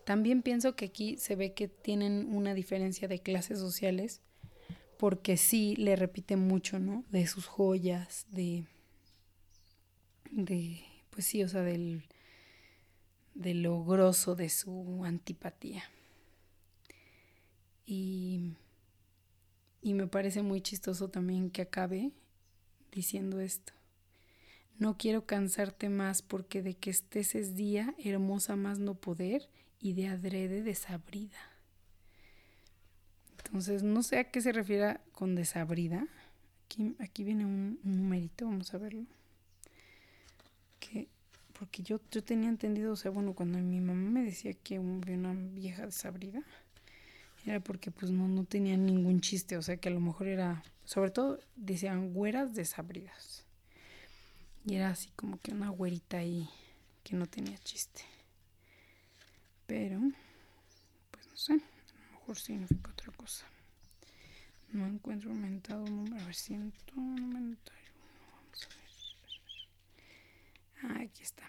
También 0.05 0.41
pienso 0.41 0.75
que 0.75 0.85
aquí 0.85 1.17
se 1.17 1.35
ve 1.35 1.53
que 1.53 1.67
tienen 1.67 2.33
una 2.33 2.53
diferencia 2.53 3.07
de 3.07 3.19
clases 3.19 3.59
sociales, 3.59 4.21
porque 4.97 5.37
sí 5.37 5.75
le 5.77 5.95
repite 5.95 6.35
mucho, 6.35 6.79
¿no? 6.79 7.05
De 7.09 7.25
sus 7.25 7.47
joyas, 7.47 8.25
de, 8.29 8.65
de, 10.31 10.81
pues 11.11 11.25
sí, 11.25 11.43
o 11.43 11.47
sea, 11.47 11.61
del, 11.61 12.03
de 13.35 13.53
lo 13.53 13.83
grosso 13.83 14.35
de 14.35 14.49
su 14.49 15.03
antipatía. 15.05 15.83
Y 17.85 18.55
y 19.81 19.93
me 19.95 20.07
parece 20.07 20.43
muy 20.43 20.61
chistoso 20.61 21.09
también 21.09 21.49
que 21.49 21.63
acabe 21.63 22.11
diciendo 22.91 23.39
esto. 23.39 23.73
No 24.77 24.97
quiero 24.97 25.25
cansarte 25.25 25.89
más 25.89 26.21
porque 26.21 26.61
de 26.61 26.75
que 26.75 26.91
estés 26.91 27.35
es 27.35 27.55
día, 27.55 27.95
hermosa 27.97 28.55
más 28.55 28.79
no 28.79 28.95
poder 28.95 29.49
y 29.79 29.93
de 29.93 30.07
adrede 30.07 30.61
desabrida. 30.61 31.37
Entonces, 33.37 33.83
no 33.83 34.03
sé 34.03 34.19
a 34.19 34.31
qué 34.31 34.41
se 34.41 34.51
refiere 34.51 34.99
con 35.13 35.35
desabrida. 35.35 36.07
Aquí, 36.65 36.95
aquí 36.99 37.23
viene 37.23 37.45
un, 37.45 37.79
numerito, 37.83 38.45
vamos 38.45 38.73
a 38.73 38.77
verlo. 38.77 39.05
Que, 40.81 41.07
porque 41.57 41.81
yo, 41.81 42.01
yo 42.11 42.21
tenía 42.21 42.49
entendido, 42.49 42.91
o 42.91 42.95
sea, 42.97 43.09
bueno, 43.09 43.33
cuando 43.33 43.57
mi 43.59 43.79
mamá 43.79 44.09
me 44.09 44.23
decía 44.25 44.53
que 44.53 44.75
había 44.75 45.15
una 45.15 45.33
vieja 45.33 45.85
desabrida, 45.85 46.43
era 47.45 47.61
porque 47.61 47.89
pues 47.89 48.11
no, 48.11 48.27
no 48.27 48.43
tenían 48.43 48.85
ningún 48.85 49.21
chiste, 49.21 49.55
o 49.55 49.61
sea 49.61 49.77
que 49.77 49.87
a 49.87 49.93
lo 49.93 50.01
mejor 50.01 50.27
era, 50.27 50.61
sobre 50.83 51.11
todo 51.11 51.39
decían 51.55 52.13
güeras 52.13 52.53
desabridas. 52.53 53.45
Y 54.65 54.75
era 54.75 54.89
así 54.89 55.09
como 55.15 55.39
que 55.39 55.53
una 55.53 55.69
güerita 55.69 56.17
ahí 56.17 56.49
que 57.03 57.15
no 57.15 57.25
tenía 57.27 57.57
chiste. 57.59 58.01
Pero, 59.65 60.01
sé. 61.41 61.53
A 61.53 61.55
lo 61.55 62.19
mejor 62.19 62.37
significa 62.37 62.91
otra 62.91 63.11
cosa. 63.13 63.45
No 64.71 64.85
encuentro 64.85 65.31
aumentado 65.31 65.85
número. 65.85 66.21
A 66.21 66.25
ver, 66.25 66.35
191. 66.35 67.59
Vamos 68.31 68.63
a 68.63 68.69
ver. 68.69 68.91
Ah, 70.70 70.70
aquí 70.99 71.23
está. 71.23 71.43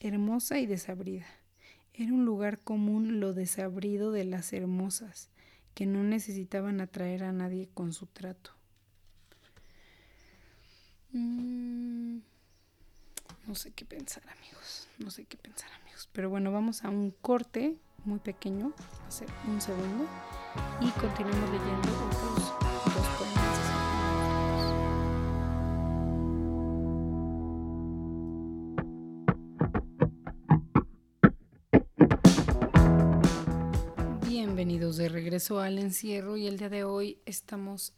Hermosa 0.00 0.58
y 0.58 0.66
desabrida. 0.66 1.26
Era 1.92 2.12
un 2.12 2.24
lugar 2.24 2.58
común 2.60 3.20
lo 3.20 3.32
desabrido 3.32 4.10
de 4.10 4.24
las 4.24 4.52
hermosas, 4.52 5.30
que 5.74 5.86
no 5.86 6.02
necesitaban 6.02 6.80
atraer 6.80 7.24
a 7.24 7.32
nadie 7.32 7.68
con 7.72 7.92
su 7.92 8.06
trato. 8.06 8.50
Mm, 11.12 12.18
no 13.46 13.54
sé 13.54 13.70
qué 13.72 13.84
pensar, 13.84 14.22
amigos. 14.28 14.88
No 14.98 15.10
sé 15.10 15.24
qué 15.24 15.36
pensar, 15.36 15.70
amigos. 15.80 16.08
Pero 16.12 16.28
bueno, 16.30 16.50
vamos 16.50 16.84
a 16.84 16.90
un 16.90 17.12
corte 17.12 17.76
muy 18.04 18.18
pequeño, 18.18 18.72
hacer 19.06 19.28
un 19.46 19.60
segundo, 19.60 20.06
y 20.80 20.90
continuamos 21.00 21.50
leyendo 21.50 22.33
al 35.34 35.80
encierro 35.80 36.36
y 36.36 36.46
el 36.46 36.58
día 36.58 36.68
de 36.68 36.84
hoy 36.84 37.18
estamos 37.26 37.92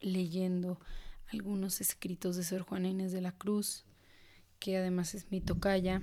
leyendo 0.00 0.80
algunos 1.28 1.80
escritos 1.80 2.34
de 2.36 2.42
Sor 2.42 2.62
Juana 2.62 2.88
Inés 2.88 3.12
de 3.12 3.20
la 3.20 3.30
Cruz, 3.30 3.84
que 4.58 4.76
además 4.76 5.14
es 5.14 5.30
mi 5.30 5.40
tocaya, 5.40 6.02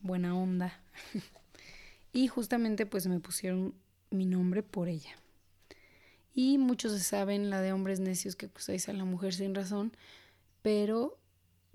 buena 0.00 0.36
onda. 0.36 0.82
y 2.12 2.26
justamente 2.26 2.86
pues 2.86 3.06
me 3.06 3.20
pusieron 3.20 3.72
mi 4.10 4.26
nombre 4.26 4.64
por 4.64 4.88
ella. 4.88 5.14
Y 6.34 6.58
muchos 6.58 6.90
se 6.90 7.00
saben 7.00 7.48
la 7.48 7.60
de 7.60 7.72
hombres 7.72 8.00
necios 8.00 8.34
que 8.34 8.46
acusáis 8.46 8.88
a 8.88 8.94
la 8.94 9.04
mujer 9.04 9.32
sin 9.32 9.54
razón, 9.54 9.96
pero 10.62 11.20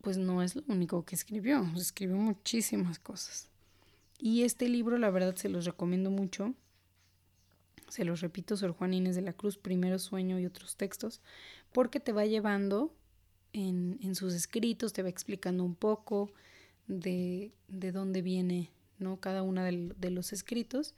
pues 0.02 0.18
no 0.18 0.44
es 0.44 0.58
lo 0.58 0.64
único 0.68 1.06
que 1.06 1.16
escribió, 1.16 1.66
escribió 1.78 2.18
muchísimas 2.18 3.00
cosas. 3.00 3.48
Y 4.20 4.44
este 4.44 4.68
libro 4.68 4.98
la 4.98 5.10
verdad 5.10 5.36
se 5.36 5.48
los 5.48 5.64
recomiendo 5.64 6.12
mucho. 6.12 6.54
Se 7.92 8.06
los 8.06 8.22
repito, 8.22 8.56
Sor 8.56 8.72
Juana 8.72 8.96
Inés 8.96 9.18
de 9.18 9.22
la 9.22 9.34
Cruz, 9.34 9.58
Primero 9.58 10.00
Sueño 10.00 10.40
y 10.40 10.46
otros 10.46 10.78
textos, 10.78 11.20
porque 11.74 12.00
te 12.00 12.14
va 12.14 12.26
llevando 12.26 12.96
en, 13.52 14.00
en 14.02 14.16
sus 14.16 14.34
escritos, 14.34 14.94
te 14.94 15.04
va 15.04 15.10
explicando 15.10 15.66
un 15.66 15.76
poco 15.76 16.32
de, 16.88 17.52
de 17.68 17.92
dónde 17.92 18.22
viene 18.22 18.72
¿no? 18.98 19.20
cada 19.20 19.44
uno 19.44 19.62
de, 19.62 19.94
de 19.98 20.10
los 20.10 20.32
escritos. 20.32 20.96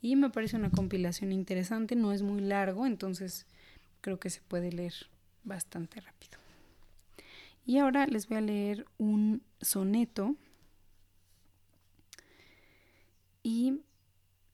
Y 0.00 0.16
me 0.16 0.30
parece 0.30 0.56
una 0.56 0.70
compilación 0.70 1.30
interesante, 1.30 1.94
no 1.94 2.10
es 2.10 2.22
muy 2.22 2.40
largo, 2.40 2.86
entonces 2.86 3.46
creo 4.00 4.18
que 4.18 4.30
se 4.30 4.40
puede 4.40 4.72
leer 4.72 4.94
bastante 5.44 6.00
rápido. 6.00 6.38
Y 7.66 7.76
ahora 7.76 8.06
les 8.06 8.28
voy 8.28 8.38
a 8.38 8.40
leer 8.40 8.86
un 8.96 9.42
soneto 9.60 10.36
y, 13.42 13.82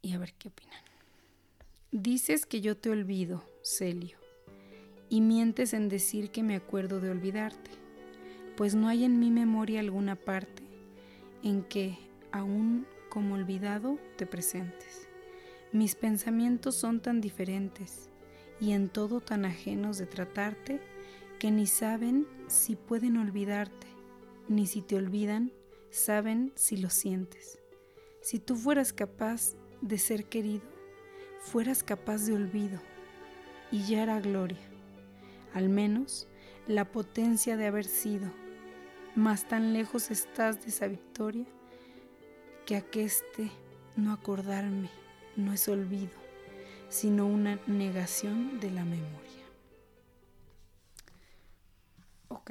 y 0.03 0.15
a 0.15 0.19
ver 0.19 0.35
qué 0.35 0.49
opinan. 0.49 0.86
Dices 1.93 2.47
que 2.47 2.61
yo 2.61 2.77
te 2.77 2.91
olvido, 2.91 3.45
Celio 3.63 4.19
y 5.09 5.21
mientes 5.21 5.73
en 5.73 5.89
decir 5.89 6.31
que 6.31 6.43
me 6.43 6.57
acuerdo 6.57 7.01
de 7.01 7.11
olvidarte, 7.11 7.71
pues 8.57 8.75
no 8.75 8.89
hay 8.89 9.05
en 9.05 9.21
mi 9.21 9.31
memoria 9.31 9.79
alguna 9.79 10.17
parte 10.17 10.65
en 11.45 11.63
que, 11.63 11.97
aún 12.33 12.89
como 13.09 13.37
olvidado, 13.37 14.01
te 14.17 14.27
presentes. 14.27 15.09
Mis 15.71 15.95
pensamientos 15.95 16.75
son 16.75 17.01
tan 17.01 17.21
diferentes 17.21 18.11
y 18.61 18.73
en 18.73 18.89
todo 18.89 19.21
tan 19.21 19.45
ajenos 19.45 19.97
de 19.97 20.07
tratarte 20.07 20.81
que 21.39 21.53
ni 21.53 21.69
saben 21.69 22.27
si 22.49 22.75
pueden 22.75 23.17
olvidarte, 23.17 23.87
ni 24.49 24.67
si 24.67 24.83
te 24.83 24.97
olvidan, 24.97 25.53
saben 25.91 26.53
si 26.57 26.79
lo 26.79 26.91
sientes. 26.91 27.61
Si 28.23 28.41
tú 28.41 28.57
fueras 28.57 28.93
capaz 28.93 29.55
de 29.83 29.99
ser 29.99 30.25
querido, 30.25 30.76
fueras 31.41 31.83
capaz 31.83 32.27
de 32.27 32.35
olvido, 32.35 32.81
y 33.71 33.83
ya 33.85 34.03
era 34.03 34.21
gloria 34.21 34.77
al 35.57 35.71
menos 35.71 36.29
la 36.67 36.85
potencia 36.85 37.57
de 37.57 37.67
haber 37.67 37.87
sido, 37.87 38.31
mas 39.15 39.49
tan 39.49 39.73
lejos 39.73 40.11
estás 40.11 40.61
de 40.63 40.69
esa 40.69 40.87
victoria 40.87 41.47
que 42.67 42.77
aqueste 42.77 43.51
no 43.97 44.13
acordarme 44.13 44.91
no 45.35 45.55
es 45.55 45.67
olvido, 45.69 46.13
sino 46.91 47.27
una 47.27 47.59
negación 47.67 48.61
de 48.61 48.71
la 48.71 48.85
memoria. 48.85 49.47
Ok. 52.29 52.51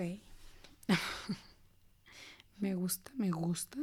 me 2.58 2.74
gusta, 2.74 3.12
me 3.18 3.30
gusta. 3.30 3.78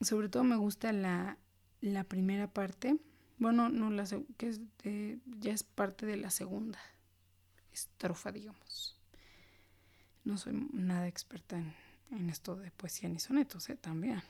Sobre 0.00 0.28
todo 0.28 0.42
me 0.42 0.56
gusta 0.56 0.92
la, 0.92 1.38
la 1.80 2.02
primera 2.02 2.48
parte. 2.48 2.96
Bueno, 3.38 3.68
no, 3.68 3.90
la 3.90 4.04
que 4.36 4.48
es 4.48 4.60
ya 5.40 5.52
es 5.52 5.64
parte 5.64 6.06
de 6.06 6.16
la 6.16 6.30
segunda 6.30 6.78
estrofa, 7.72 8.30
digamos. 8.30 8.96
No 10.24 10.38
soy 10.38 10.68
nada 10.72 11.08
experta 11.08 11.58
en, 12.10 12.30
esto 12.30 12.56
de 12.56 12.70
poesía 12.70 13.08
ni 13.08 13.18
sonetos, 13.18 13.68
¿eh? 13.68 13.76
también. 13.76 14.22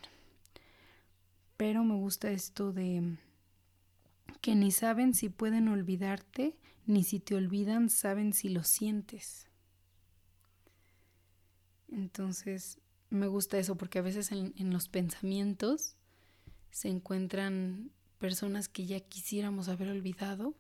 Pero 1.57 1.85
me 1.85 1.95
gusta 1.95 2.31
esto 2.31 2.73
de 2.73 3.17
que 4.41 4.55
ni 4.55 4.73
saben 4.73 5.15
si 5.15 5.29
pueden 5.29 5.69
olvidarte, 5.69 6.57
ni 6.87 7.05
si 7.05 7.21
te 7.21 7.35
olvidan 7.35 7.91
saben 7.91 8.33
si 8.33 8.49
lo 8.49 8.65
sientes. 8.65 9.49
Entonces, 11.93 12.79
me 13.11 13.27
gusta 13.29 13.59
eso 13.59 13.77
porque 13.77 14.01
a 14.01 14.03
veces 14.03 14.33
en 14.33 14.73
los 14.73 14.89
pensamientos 14.89 15.97
se 16.71 16.89
encuentran 16.89 17.93
personas 18.19 18.69
que 18.69 18.87
ya 18.87 19.01
quisiéramos 19.01 19.69
haber 19.69 19.89
olvidado, 19.89 20.55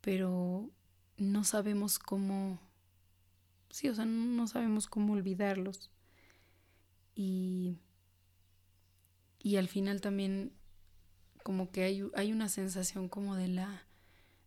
pero 0.00 0.70
no 1.16 1.44
sabemos 1.44 1.98
cómo, 1.98 2.60
sí, 3.70 3.88
o 3.88 3.94
sea, 3.94 4.04
no 4.04 4.46
sabemos 4.46 4.86
cómo 4.86 5.12
olvidarlos. 5.12 5.90
Y, 7.14 7.78
y 9.38 9.56
al 9.56 9.68
final 9.68 10.00
también 10.00 10.52
como 11.42 11.70
que 11.70 11.82
hay, 11.82 12.02
hay 12.14 12.32
una 12.32 12.48
sensación 12.48 13.08
como 13.08 13.36
de 13.36 13.48
la, 13.48 13.86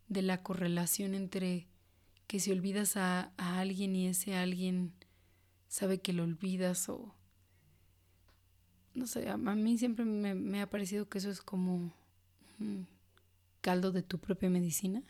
de 0.08 0.22
la 0.22 0.42
correlación 0.42 1.14
entre 1.14 1.68
que 2.28 2.40
si 2.40 2.52
olvidas 2.52 2.98
a, 2.98 3.34
a 3.38 3.60
alguien 3.60 3.96
y 3.96 4.08
ese 4.08 4.36
alguien 4.36 4.94
sabe 5.68 6.00
que 6.00 6.14
lo 6.14 6.24
olvidas 6.24 6.90
o 6.90 7.14
no 8.94 9.08
sé, 9.08 9.30
a, 9.30 9.38
mí 9.38 9.78
siempre 9.78 10.06
me, 10.06 10.34
me, 10.34 10.62
ha 10.62 10.70
parecido 10.70 11.10
que 11.10 11.18
eso 11.18 11.30
es 11.30 11.42
como 11.42 11.94
caldo 13.62 13.92
de 13.92 14.04
tu 14.04 14.20
propia 14.20 14.50
medicina 14.50 15.04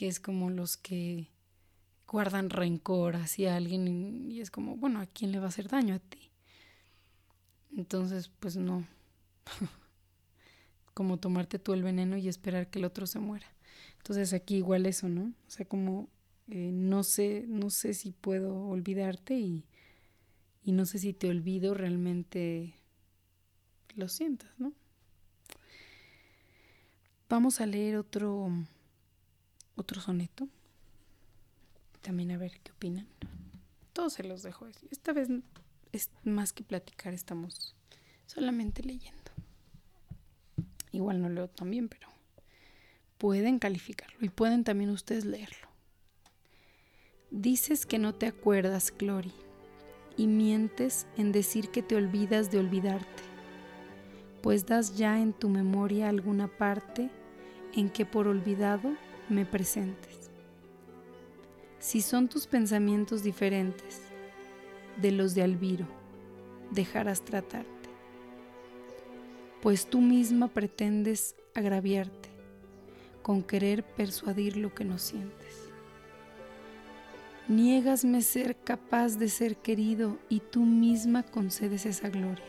que 0.00 0.08
es 0.08 0.18
como 0.18 0.48
los 0.48 0.78
que 0.78 1.28
guardan 2.08 2.48
rencor 2.48 3.16
hacia 3.16 3.54
alguien 3.54 4.30
y 4.30 4.40
es 4.40 4.50
como, 4.50 4.78
bueno, 4.78 4.98
¿a 4.98 5.04
quién 5.04 5.30
le 5.30 5.38
va 5.38 5.44
a 5.44 5.48
hacer 5.48 5.68
daño 5.68 5.94
a 5.94 5.98
ti? 5.98 6.30
Entonces, 7.76 8.30
pues 8.40 8.56
no. 8.56 8.86
como 10.94 11.18
tomarte 11.18 11.58
tú 11.58 11.74
el 11.74 11.82
veneno 11.82 12.16
y 12.16 12.28
esperar 12.28 12.70
que 12.70 12.78
el 12.78 12.86
otro 12.86 13.06
se 13.06 13.18
muera. 13.18 13.46
Entonces 13.98 14.32
aquí 14.32 14.56
igual 14.56 14.86
eso, 14.86 15.10
¿no? 15.10 15.34
O 15.46 15.50
sea, 15.50 15.66
como 15.66 16.08
eh, 16.48 16.70
no 16.72 17.04
sé, 17.04 17.44
no 17.46 17.68
sé 17.68 17.92
si 17.92 18.12
puedo 18.12 18.68
olvidarte 18.68 19.38
y, 19.38 19.66
y 20.62 20.72
no 20.72 20.86
sé 20.86 20.98
si 20.98 21.12
te 21.12 21.28
olvido 21.28 21.74
realmente 21.74 22.74
lo 23.94 24.08
sientas, 24.08 24.50
¿no? 24.58 24.72
Vamos 27.30 27.60
a 27.60 27.66
leer 27.66 27.96
otro 27.96 28.50
otro 29.76 30.00
soneto. 30.00 30.48
También 32.02 32.32
a 32.32 32.38
ver 32.38 32.58
qué 32.60 32.72
opinan. 32.72 33.06
Todos 33.92 34.14
se 34.14 34.24
los 34.24 34.42
dejo. 34.42 34.66
Esta 34.90 35.12
vez 35.12 35.28
es 35.92 36.10
más 36.24 36.52
que 36.52 36.64
platicar, 36.64 37.14
estamos 37.14 37.76
solamente 38.26 38.82
leyendo. 38.82 39.30
Igual 40.90 41.22
no 41.22 41.28
leo 41.28 41.46
también, 41.46 41.88
pero 41.88 42.08
pueden 43.16 43.60
calificarlo 43.60 44.18
y 44.20 44.28
pueden 44.28 44.64
también 44.64 44.90
ustedes 44.90 45.24
leerlo. 45.24 45.68
Dices 47.30 47.86
que 47.86 48.00
no 48.00 48.12
te 48.12 48.26
acuerdas, 48.26 48.90
Clori, 48.90 49.32
y 50.16 50.26
mientes 50.26 51.06
en 51.16 51.30
decir 51.30 51.70
que 51.70 51.84
te 51.84 51.94
olvidas 51.94 52.50
de 52.50 52.58
olvidarte, 52.58 53.22
pues 54.42 54.66
das 54.66 54.96
ya 54.96 55.20
en 55.20 55.32
tu 55.32 55.48
memoria 55.48 56.08
alguna 56.08 56.48
parte 56.48 57.08
en 57.74 57.90
que 57.90 58.04
por 58.04 58.26
olvidado 58.26 58.92
me 59.28 59.46
presentes. 59.46 60.30
Si 61.78 62.02
son 62.02 62.28
tus 62.28 62.46
pensamientos 62.46 63.22
diferentes 63.22 64.02
de 65.00 65.12
los 65.12 65.34
de 65.34 65.42
Alviro, 65.42 65.86
dejarás 66.70 67.22
tratarte. 67.22 67.88
pues 69.62 69.86
tú 69.86 70.00
misma 70.00 70.48
pretendes 70.48 71.34
agraviarte 71.54 72.30
con 73.22 73.42
querer 73.42 73.84
persuadir 73.84 74.56
lo 74.56 74.74
que 74.74 74.84
no 74.84 74.98
sientes. 74.98 75.68
Niegasme 77.48 78.22
ser 78.22 78.56
capaz 78.56 79.18
de 79.18 79.28
ser 79.28 79.56
querido 79.56 80.18
y 80.28 80.40
tú 80.40 80.64
misma 80.64 81.24
concedes 81.24 81.84
esa 81.84 82.08
gloria, 82.08 82.44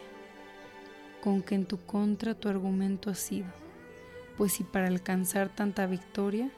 con 1.21 1.41
que 1.41 1.55
en 1.55 1.65
tu 1.65 1.77
contra 1.77 2.35
tu 2.35 2.47
argumento 2.47 3.09
ha 3.09 3.15
sido, 3.15 3.47
pues 4.37 4.53
si 4.53 4.63
para 4.63 4.87
alcanzar 4.87 5.49
tanta 5.49 5.85
victoria 5.85 6.51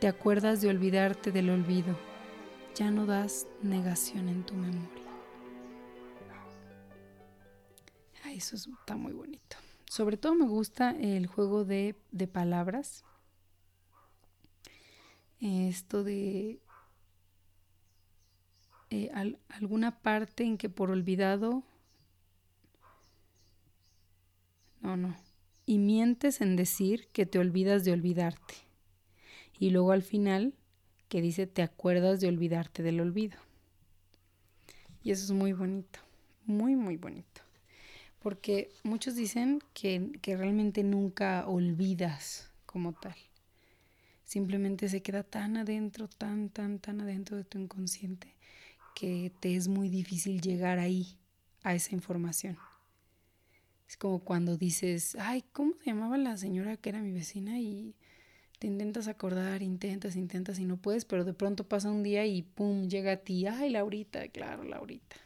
te 0.00 0.08
acuerdas 0.08 0.60
de 0.60 0.68
olvidarte 0.68 1.30
del 1.30 1.50
olvido, 1.50 1.96
ya 2.74 2.90
no 2.90 3.06
das 3.06 3.46
negación 3.62 4.28
en 4.28 4.44
tu 4.44 4.54
memoria. 4.54 5.02
eso 8.36 8.56
está 8.56 8.96
muy 8.96 9.12
bonito. 9.12 9.56
Sobre 9.88 10.16
todo 10.16 10.34
me 10.34 10.46
gusta 10.46 10.90
el 10.92 11.26
juego 11.26 11.64
de, 11.64 11.96
de 12.10 12.26
palabras. 12.26 13.04
Esto 15.40 16.04
de 16.04 16.60
eh, 18.90 19.10
alguna 19.48 20.00
parte 20.00 20.44
en 20.44 20.56
que 20.58 20.68
por 20.68 20.90
olvidado... 20.90 21.62
No, 24.80 24.96
no. 24.96 25.16
Y 25.72 25.78
mientes 25.78 26.42
en 26.42 26.54
decir 26.54 27.08
que 27.14 27.24
te 27.24 27.38
olvidas 27.38 27.82
de 27.82 27.92
olvidarte. 27.92 28.56
Y 29.58 29.70
luego 29.70 29.92
al 29.92 30.02
final 30.02 30.52
que 31.08 31.22
dice 31.22 31.46
te 31.46 31.62
acuerdas 31.62 32.20
de 32.20 32.28
olvidarte 32.28 32.82
del 32.82 33.00
olvido. 33.00 33.38
Y 35.02 35.12
eso 35.12 35.24
es 35.24 35.30
muy 35.30 35.54
bonito, 35.54 35.98
muy, 36.44 36.76
muy 36.76 36.98
bonito. 36.98 37.40
Porque 38.18 38.70
muchos 38.82 39.14
dicen 39.14 39.62
que, 39.72 40.12
que 40.20 40.36
realmente 40.36 40.84
nunca 40.84 41.48
olvidas 41.48 42.50
como 42.66 42.92
tal. 42.92 43.16
Simplemente 44.26 44.90
se 44.90 45.00
queda 45.00 45.22
tan 45.22 45.56
adentro, 45.56 46.06
tan, 46.06 46.50
tan, 46.50 46.80
tan 46.80 47.00
adentro 47.00 47.38
de 47.38 47.44
tu 47.44 47.58
inconsciente 47.58 48.36
que 48.94 49.32
te 49.40 49.56
es 49.56 49.68
muy 49.68 49.88
difícil 49.88 50.42
llegar 50.42 50.78
ahí, 50.78 51.16
a 51.62 51.74
esa 51.74 51.94
información. 51.94 52.58
Es 53.92 53.98
como 53.98 54.20
cuando 54.20 54.56
dices, 54.56 55.18
ay, 55.20 55.44
¿cómo 55.52 55.74
se 55.74 55.90
llamaba 55.90 56.16
la 56.16 56.38
señora 56.38 56.78
que 56.78 56.88
era 56.88 57.02
mi 57.02 57.12
vecina? 57.12 57.60
Y 57.60 57.94
te 58.58 58.66
intentas 58.66 59.06
acordar, 59.06 59.60
intentas, 59.60 60.16
intentas 60.16 60.58
y 60.58 60.64
no 60.64 60.78
puedes, 60.78 61.04
pero 61.04 61.26
de 61.26 61.34
pronto 61.34 61.68
pasa 61.68 61.90
un 61.90 62.02
día 62.02 62.24
y 62.24 62.40
pum, 62.40 62.88
llega 62.88 63.12
a 63.12 63.16
ti, 63.18 63.46
ay, 63.46 63.68
Laurita, 63.68 64.26
claro, 64.28 64.64
Laurita. 64.64 65.16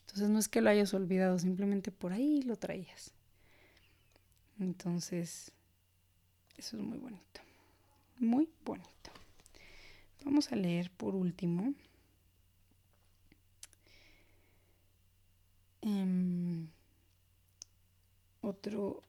Entonces 0.00 0.28
no 0.28 0.40
es 0.40 0.48
que 0.48 0.60
lo 0.60 0.70
hayas 0.70 0.92
olvidado, 0.92 1.38
simplemente 1.38 1.92
por 1.92 2.12
ahí 2.12 2.42
lo 2.42 2.56
traías. 2.56 3.12
Entonces, 4.58 5.52
eso 6.56 6.76
es 6.76 6.82
muy 6.82 6.98
bonito. 6.98 7.42
Muy 8.18 8.48
bonito. 8.64 9.12
Vamos 10.24 10.50
a 10.50 10.56
leer 10.56 10.90
por 10.90 11.14
último. 11.14 11.72
Em, 15.80 16.73
otro, 18.44 19.02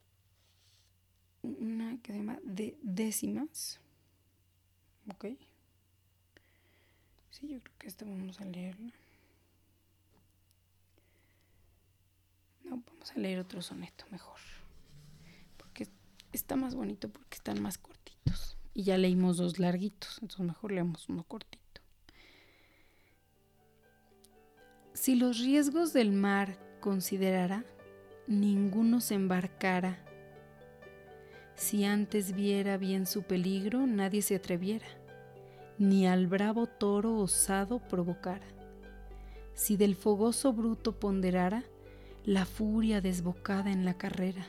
una 1.42 1.98
que 2.02 2.12
se 2.12 2.18
llama 2.18 2.40
de 2.44 2.78
décimas. 2.82 3.80
Ok. 5.14 5.26
Sí, 7.32 7.48
yo 7.50 7.60
creo 7.62 7.78
que 7.78 7.88
esta 7.88 8.06
vamos 8.06 8.40
a 8.40 8.46
leerla. 8.46 8.94
No, 12.64 12.82
vamos 12.88 13.12
a 13.12 13.20
leer 13.20 13.40
otro 13.40 13.62
soneto 13.62 14.06
mejor. 14.10 14.40
Porque 15.58 15.88
está 16.32 16.56
más 16.56 16.76
bonito 16.76 17.10
porque 17.10 17.36
están 17.36 17.62
más 17.62 17.78
cortitos. 17.78 18.58
Y 18.74 18.84
ya 18.84 18.98
leímos 18.98 19.38
dos 19.38 19.60
larguitos, 19.60 20.20
entonces 20.22 20.46
mejor 20.46 20.72
leemos 20.72 21.08
uno 21.10 21.24
cortito. 21.24 21.82
Si 24.94 25.16
los 25.16 25.40
riesgos 25.40 25.94
del 25.94 26.12
mar 26.12 26.58
considerara, 26.82 27.66
ninguno 28.28 29.02
se 29.02 29.16
embarcara. 29.16 30.00
Si 31.56 31.86
antes 31.86 32.34
viera 32.34 32.78
bien 32.78 33.06
su 33.06 33.24
peligro, 33.24 33.86
nadie 33.86 34.22
se 34.22 34.36
atreviera, 34.36 34.88
ni 35.78 36.08
al 36.08 36.28
bravo 36.28 36.68
toro 36.68 37.16
osado 37.18 37.80
provocara. 37.80 38.46
Si 39.54 39.78
del 39.78 39.96
fogoso 39.96 40.52
bruto 40.54 41.00
ponderara, 41.00 41.64
la 42.26 42.46
furia 42.46 43.00
desbocada 43.00 43.72
en 43.72 43.86
la 43.86 43.98
carrera. 43.98 44.48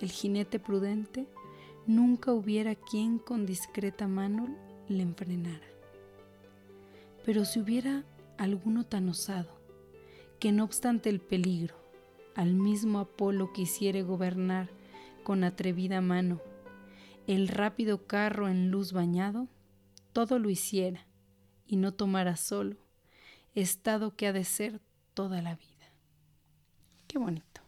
El 0.00 0.10
jinete 0.10 0.60
prudente 0.60 1.26
nunca 1.86 2.32
hubiera 2.32 2.74
quien 2.74 3.18
con 3.18 3.46
discreta 3.46 4.06
mano 4.06 4.54
le 4.88 5.02
enfrenara. 5.02 5.66
Pero 7.24 7.44
si 7.44 7.58
hubiera 7.58 8.04
alguno 8.36 8.84
tan 8.84 9.08
osado, 9.08 9.58
que 10.38 10.52
no 10.52 10.64
obstante 10.64 11.10
el 11.10 11.20
peligro, 11.20 11.87
al 12.38 12.54
mismo 12.54 13.00
Apolo 13.00 13.52
quisiere 13.52 14.04
gobernar 14.04 14.70
con 15.24 15.42
atrevida 15.42 16.00
mano, 16.00 16.40
el 17.26 17.48
rápido 17.48 18.06
carro 18.06 18.48
en 18.48 18.70
luz 18.70 18.92
bañado, 18.92 19.48
todo 20.12 20.38
lo 20.38 20.48
hiciera 20.48 21.04
y 21.66 21.78
no 21.78 21.94
tomara 21.94 22.36
solo, 22.36 22.76
estado 23.56 24.14
que 24.14 24.28
ha 24.28 24.32
de 24.32 24.44
ser 24.44 24.80
toda 25.14 25.42
la 25.42 25.56
vida. 25.56 25.92
Qué 27.08 27.18
bonito. 27.18 27.60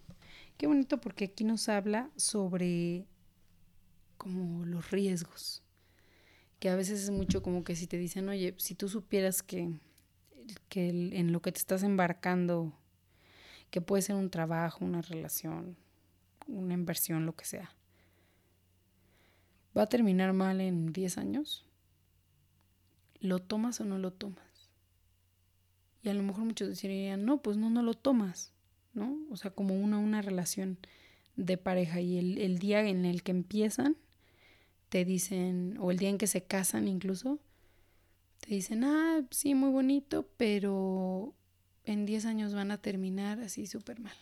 Qué 0.56 0.68
bonito 0.68 1.00
porque 1.00 1.24
aquí 1.24 1.42
nos 1.42 1.68
habla 1.68 2.08
sobre 2.14 3.08
como 4.18 4.64
los 4.66 4.92
riesgos. 4.92 5.64
Que 6.60 6.68
a 6.68 6.76
veces 6.76 7.02
es 7.02 7.10
mucho 7.10 7.42
como 7.42 7.64
que 7.64 7.74
si 7.74 7.88
te 7.88 7.98
dicen, 7.98 8.28
oye, 8.28 8.54
si 8.58 8.76
tú 8.76 8.88
supieras 8.88 9.42
que, 9.42 9.80
que 10.68 10.90
en 10.90 11.32
lo 11.32 11.42
que 11.42 11.50
te 11.50 11.58
estás 11.58 11.82
embarcando, 11.82 12.79
que 13.70 13.80
puede 13.80 14.02
ser 14.02 14.16
un 14.16 14.30
trabajo, 14.30 14.84
una 14.84 15.02
relación, 15.02 15.76
una 16.46 16.74
inversión, 16.74 17.26
lo 17.26 17.34
que 17.34 17.44
sea, 17.44 17.74
va 19.76 19.82
a 19.82 19.88
terminar 19.88 20.32
mal 20.32 20.60
en 20.60 20.92
10 20.92 21.18
años, 21.18 21.66
¿lo 23.20 23.38
tomas 23.38 23.80
o 23.80 23.84
no 23.84 23.98
lo 23.98 24.12
tomas? 24.12 24.70
Y 26.02 26.08
a 26.08 26.14
lo 26.14 26.22
mejor 26.22 26.44
muchos 26.44 26.80
dirían, 26.80 27.24
no, 27.24 27.42
pues 27.42 27.56
no, 27.56 27.70
no 27.70 27.82
lo 27.82 27.94
tomas. 27.94 28.52
¿no? 28.94 29.18
O 29.30 29.36
sea, 29.36 29.50
como 29.50 29.74
una, 29.74 29.98
una 29.98 30.22
relación 30.22 30.78
de 31.36 31.56
pareja 31.56 32.00
y 32.00 32.18
el, 32.18 32.38
el 32.38 32.58
día 32.58 32.86
en 32.86 33.04
el 33.04 33.22
que 33.22 33.32
empiezan, 33.32 33.96
te 34.88 35.04
dicen, 35.04 35.76
o 35.80 35.90
el 35.90 35.98
día 35.98 36.08
en 36.08 36.18
que 36.18 36.26
se 36.26 36.42
casan 36.42 36.88
incluso, 36.88 37.38
te 38.40 38.54
dicen, 38.54 38.84
ah, 38.84 39.24
sí, 39.30 39.54
muy 39.54 39.70
bonito, 39.70 40.28
pero 40.36 41.34
en 41.92 42.06
10 42.06 42.24
años 42.26 42.54
van 42.54 42.70
a 42.70 42.78
terminar 42.78 43.40
así 43.40 43.66
súper 43.66 44.00
mal. 44.00 44.16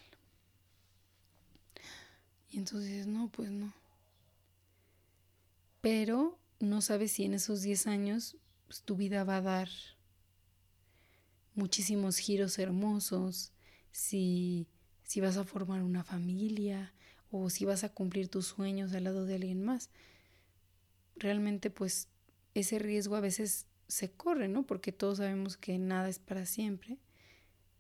Y 2.50 2.59
entonces, 2.59 3.07
no, 3.07 3.28
pues 3.28 3.50
no. 3.50 3.72
Pero 5.81 6.38
no 6.61 6.81
sabes 6.81 7.12
si 7.12 7.24
en 7.24 7.35
esos 7.35 7.62
10 7.62 7.87
años 7.87 8.37
pues, 8.66 8.83
tu 8.83 8.96
vida 8.96 9.24
va 9.24 9.37
a 9.37 9.42
dar 9.42 9.68
muchísimos 11.54 12.18
giros 12.18 12.59
hermosos, 12.59 13.52
si, 13.90 14.66
si 15.02 15.20
vas 15.20 15.37
a 15.37 15.44
formar 15.44 15.83
una 15.83 16.04
familia 16.04 16.94
o 17.31 17.50
si 17.50 17.64
vas 17.64 17.85
a 17.85 17.92
cumplir 17.92 18.28
tus 18.28 18.46
sueños 18.46 18.92
al 18.94 19.04
lado 19.04 19.26
de 19.26 19.35
alguien 19.35 19.62
más. 19.62 19.90
Realmente 21.16 21.68
pues 21.70 22.09
ese 22.54 22.78
riesgo 22.78 23.16
a 23.16 23.20
veces 23.20 23.66
se 23.88 24.11
corre, 24.11 24.48
¿no? 24.48 24.66
Porque 24.66 24.92
todos 24.92 25.18
sabemos 25.18 25.57
que 25.57 25.78
nada 25.78 26.09
es 26.09 26.18
para 26.18 26.46
siempre, 26.46 26.98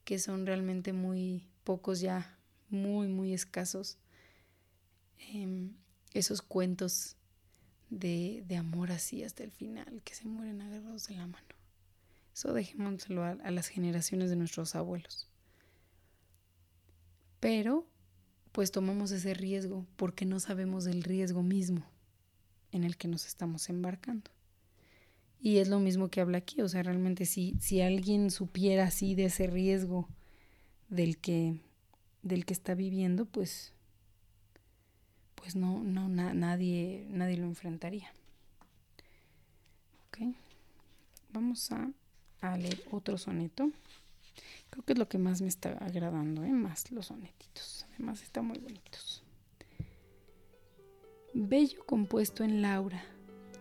que 0.08 0.18
son 0.18 0.46
realmente 0.46 0.94
muy 0.94 1.46
pocos 1.64 2.00
ya, 2.00 2.38
muy, 2.70 3.08
muy 3.08 3.34
escasos 3.34 3.98
em, 5.18 5.74
esos 6.14 6.40
cuentos 6.40 7.16
de, 7.90 8.42
de, 8.48 8.56
amor 8.56 8.90
así 8.90 9.22
hasta 9.22 9.44
el 9.44 9.50
final, 9.50 10.00
que 10.04 10.14
se 10.14 10.24
mueren 10.24 10.62
agarrados 10.62 11.08
de 11.08 11.16
la 11.16 11.26
mano. 11.26 11.54
Eso 12.32 12.54
dejémoslo 12.54 13.22
a 13.22 13.50
las 13.50 13.68
generaciones 13.68 14.30
de 14.30 14.36
nuestros 14.36 14.74
abuelos. 14.76 15.28
Pero 17.38 17.86
pues 18.52 18.72
tomamos 18.72 19.10
ese 19.10 19.34
riesgo 19.34 19.86
porque 19.96 20.24
no 20.24 20.40
sabemos 20.40 20.84
del 20.84 21.02
riesgo 21.02 21.42
mismo 21.42 21.84
en 22.72 22.82
el 22.82 22.96
que 22.96 23.08
nos 23.08 23.26
estamos 23.26 23.68
embarcando. 23.68 24.30
Y 25.40 25.58
es 25.58 25.68
lo 25.68 25.78
mismo 25.78 26.08
que 26.08 26.20
habla 26.20 26.38
aquí, 26.38 26.60
o 26.62 26.68
sea, 26.68 26.82
realmente 26.82 27.24
si, 27.24 27.56
si 27.60 27.80
alguien 27.80 28.30
supiera 28.30 28.84
así 28.84 29.14
de 29.14 29.26
ese 29.26 29.46
riesgo 29.46 30.08
del 30.88 31.18
que, 31.18 31.60
del 32.22 32.44
que 32.44 32.52
está 32.52 32.74
viviendo, 32.74 33.24
pues, 33.24 33.72
pues 35.36 35.54
no, 35.54 35.82
no 35.84 36.08
nadie, 36.08 37.06
nadie 37.10 37.36
lo 37.36 37.44
enfrentaría. 37.44 38.12
Ok, 40.08 40.34
vamos 41.32 41.70
a, 41.70 41.90
a 42.40 42.56
leer 42.56 42.82
otro 42.90 43.16
soneto. 43.16 43.70
Creo 44.70 44.84
que 44.84 44.92
es 44.92 44.98
lo 44.98 45.08
que 45.08 45.18
más 45.18 45.40
me 45.40 45.48
está 45.48 45.70
agradando, 45.78 46.42
¿eh? 46.44 46.50
más 46.50 46.90
los 46.90 47.06
sonetitos. 47.06 47.86
Además 47.94 48.22
están 48.22 48.46
muy 48.46 48.58
bonitos. 48.58 49.22
Bello 51.34 51.84
compuesto 51.86 52.42
en 52.42 52.62
Laura, 52.62 53.02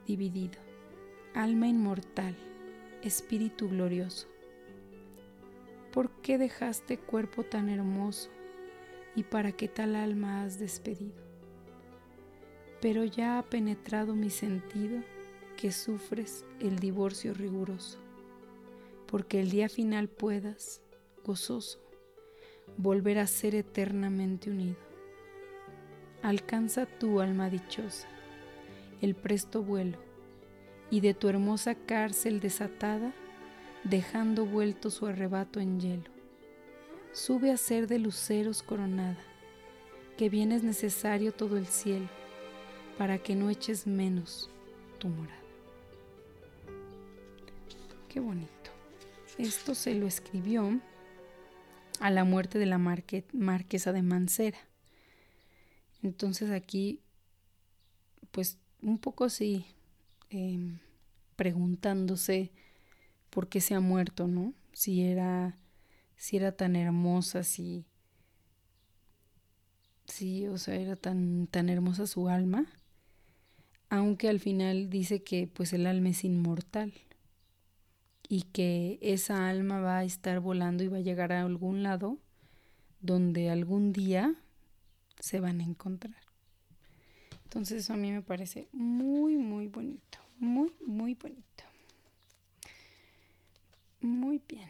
dividido, 0.05 0.59
alma 1.37 1.67
inmortal, 1.67 2.35
espíritu 3.03 3.69
glorioso. 3.69 4.27
¿Por 5.93 6.09
qué 6.21 6.39
dejaste 6.39 6.97
cuerpo 6.97 7.43
tan 7.43 7.69
hermoso 7.69 8.31
y 9.15 9.21
para 9.21 9.51
qué 9.51 9.67
tal 9.67 9.95
alma 9.95 10.41
has 10.41 10.57
despedido? 10.57 11.21
Pero 12.81 13.03
ya 13.03 13.37
ha 13.37 13.43
penetrado 13.43 14.15
mi 14.15 14.31
sentido 14.31 15.03
que 15.57 15.71
sufres 15.71 16.43
el 16.59 16.79
divorcio 16.79 17.35
riguroso, 17.35 17.99
porque 19.05 19.39
el 19.39 19.51
día 19.51 19.69
final 19.69 20.09
puedas, 20.09 20.81
gozoso, 21.23 21.79
volver 22.77 23.19
a 23.19 23.27
ser 23.27 23.53
eternamente 23.53 24.49
unido. 24.49 24.77
Alcanza 26.23 26.87
tu 26.87 27.21
alma 27.21 27.51
dichosa, 27.51 28.07
el 29.01 29.13
presto 29.13 29.61
vuelo, 29.61 30.06
y 30.89 31.01
de 31.01 31.13
tu 31.13 31.27
hermosa 31.27 31.75
cárcel 31.75 32.39
desatada, 32.39 33.13
dejando 33.83 34.45
vuelto 34.45 34.89
su 34.89 35.05
arrebato 35.05 35.59
en 35.59 35.79
hielo, 35.79 36.09
sube 37.13 37.51
a 37.51 37.57
ser 37.57 37.87
de 37.87 37.99
luceros 37.99 38.63
coronada, 38.63 39.17
que 40.17 40.29
bien 40.29 40.51
es 40.51 40.63
necesario 40.63 41.33
todo 41.33 41.57
el 41.57 41.67
cielo, 41.67 42.09
para 42.97 43.19
que 43.19 43.35
no 43.35 43.49
eches 43.49 43.85
menos 43.85 44.49
tu 44.97 45.07
morada. 45.07 45.37
Qué 48.09 48.19
bonito. 48.19 48.71
Esto 49.37 49.75
se 49.75 49.93
lo 49.93 50.07
escribió 50.07 50.79
a 51.99 52.09
la 52.09 52.23
muerte 52.23 52.57
de 52.57 52.65
la 52.65 52.79
marquesa 52.79 53.93
de 53.93 54.01
Mancera. 54.01 54.57
Entonces 56.01 56.49
aquí, 56.49 57.01
pues 58.31 58.57
un 58.81 58.97
poco 58.97 59.25
así, 59.25 59.65
em, 60.29 60.79
preguntándose 61.35 62.51
por 63.29 63.49
qué 63.49 63.61
se 63.61 63.75
ha 63.75 63.79
muerto, 63.79 64.27
¿no? 64.27 64.53
Si 64.73 65.03
era, 65.03 65.57
si 66.17 66.37
era 66.37 66.51
tan 66.53 66.75
hermosa, 66.75 67.43
si, 67.43 67.85
sí, 70.05 70.47
o 70.47 70.57
sea, 70.57 70.75
era 70.75 70.95
tan, 70.95 71.47
tan 71.47 71.69
hermosa 71.69 72.07
su 72.07 72.29
alma, 72.29 72.65
aunque 73.89 74.29
al 74.29 74.39
final 74.39 74.89
dice 74.89 75.23
que 75.23 75.47
pues 75.47 75.73
el 75.73 75.87
alma 75.87 76.09
es 76.09 76.23
inmortal 76.23 76.93
y 78.29 78.43
que 78.43 78.99
esa 79.01 79.49
alma 79.49 79.79
va 79.79 79.99
a 79.99 80.03
estar 80.03 80.39
volando 80.39 80.83
y 80.83 80.87
va 80.87 80.97
a 80.97 81.01
llegar 81.01 81.31
a 81.31 81.41
algún 81.41 81.83
lado 81.83 82.17
donde 83.01 83.49
algún 83.49 83.93
día 83.93 84.35
se 85.19 85.39
van 85.39 85.61
a 85.61 85.63
encontrar. 85.63 86.26
Entonces 87.47 87.83
eso 87.85 87.93
a 87.93 87.95
mí 87.95 88.11
me 88.11 88.21
parece 88.21 88.67
muy, 88.73 89.37
muy 89.37 89.67
bonito, 89.67 90.19
muy, 90.37 90.69
muy 90.85 91.13
bonito. 91.13 91.63
Muy 94.01 94.41
bien. 94.45 94.69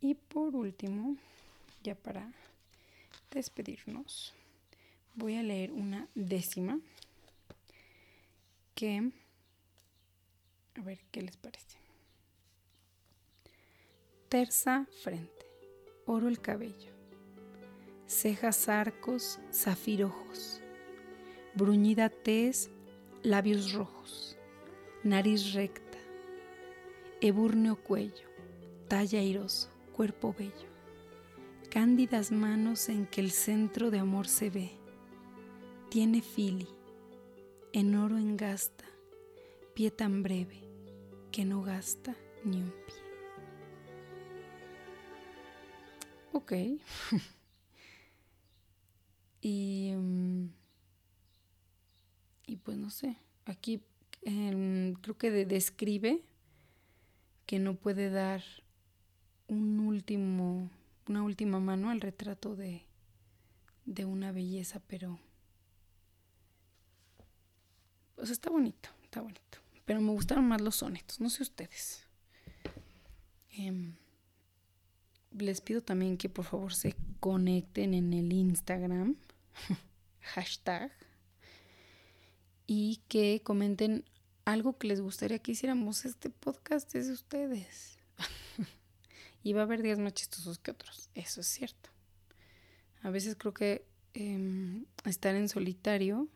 Y 0.00 0.14
por 0.14 0.56
último, 0.56 1.18
ya 1.84 1.94
para 1.94 2.32
despedirnos, 3.30 4.32
voy 5.16 5.36
a 5.36 5.42
leer 5.42 5.70
una 5.70 6.08
décima 6.14 6.80
que, 8.74 9.12
a 10.76 10.80
ver 10.80 11.00
qué 11.12 11.20
les 11.20 11.36
parece. 11.36 11.76
Terza 14.30 14.86
frente, 15.02 15.46
oro 16.06 16.28
el 16.28 16.40
cabello, 16.40 16.94
cejas 18.06 18.66
arcos, 18.70 19.38
zafirojos, 19.52 20.62
bruñida 21.58 22.08
tez, 22.08 22.70
labios 23.24 23.72
rojos, 23.72 24.36
nariz 25.02 25.54
recta, 25.54 25.98
eburneo 27.20 27.74
cuello, 27.74 28.28
talla 28.86 29.18
airoso, 29.18 29.68
cuerpo 29.92 30.32
bello, 30.38 30.70
cándidas 31.68 32.30
manos 32.30 32.88
en 32.88 33.06
que 33.06 33.20
el 33.20 33.32
centro 33.32 33.90
de 33.90 33.98
amor 33.98 34.28
se 34.28 34.50
ve, 34.50 34.70
tiene 35.90 36.22
fili, 36.22 36.68
en 37.72 37.96
oro 37.96 38.18
engasta, 38.18 38.84
pie 39.74 39.90
tan 39.90 40.22
breve 40.22 40.62
que 41.32 41.44
no 41.44 41.62
gasta 41.62 42.14
ni 42.44 42.62
un 42.62 42.70
pie. 42.70 42.94
Ok. 46.30 46.52
y, 49.40 49.92
mm, 49.96 50.50
y 52.48 52.56
pues 52.56 52.78
no 52.78 52.88
sé, 52.88 53.18
aquí 53.44 53.82
em, 54.22 54.94
creo 54.94 55.18
que 55.18 55.30
describe 55.30 56.24
que 57.44 57.58
no 57.58 57.74
puede 57.74 58.08
dar 58.08 58.42
un 59.48 59.80
último, 59.80 60.70
una 61.06 61.22
última 61.22 61.60
mano 61.60 61.90
al 61.90 62.00
retrato 62.00 62.56
de, 62.56 62.86
de 63.84 64.06
una 64.06 64.32
belleza, 64.32 64.80
pero 64.86 65.18
pues 68.16 68.30
está 68.30 68.48
bonito, 68.48 68.88
está 69.04 69.20
bonito. 69.20 69.58
Pero 69.84 70.00
me 70.00 70.12
gustaron 70.12 70.48
más 70.48 70.62
los 70.62 70.76
sonetos, 70.76 71.20
no 71.20 71.28
sé 71.28 71.42
ustedes. 71.42 72.02
Em, 73.50 73.94
les 75.32 75.60
pido 75.60 75.82
también 75.82 76.16
que 76.16 76.30
por 76.30 76.46
favor 76.46 76.72
se 76.72 76.94
conecten 77.20 77.92
en 77.92 78.14
el 78.14 78.32
Instagram, 78.32 79.16
hashtag, 80.20 80.90
y 82.68 83.00
que 83.08 83.40
comenten 83.42 84.04
algo 84.44 84.78
que 84.78 84.86
les 84.86 85.00
gustaría 85.00 85.40
que 85.40 85.52
hiciéramos. 85.52 86.04
Este 86.04 86.30
podcast 86.30 86.94
es 86.94 87.08
de 87.08 87.14
ustedes. 87.14 87.98
y 89.42 89.54
va 89.54 89.62
a 89.62 89.64
haber 89.64 89.82
días 89.82 89.98
más 89.98 90.12
chistosos 90.12 90.60
que 90.60 90.70
otros, 90.70 91.10
eso 91.14 91.40
es 91.40 91.48
cierto. 91.48 91.90
A 93.02 93.10
veces 93.10 93.36
creo 93.36 93.54
que 93.54 93.86
em, 94.12 94.84
estar 95.04 95.34
en 95.34 95.48
solitario 95.48 96.28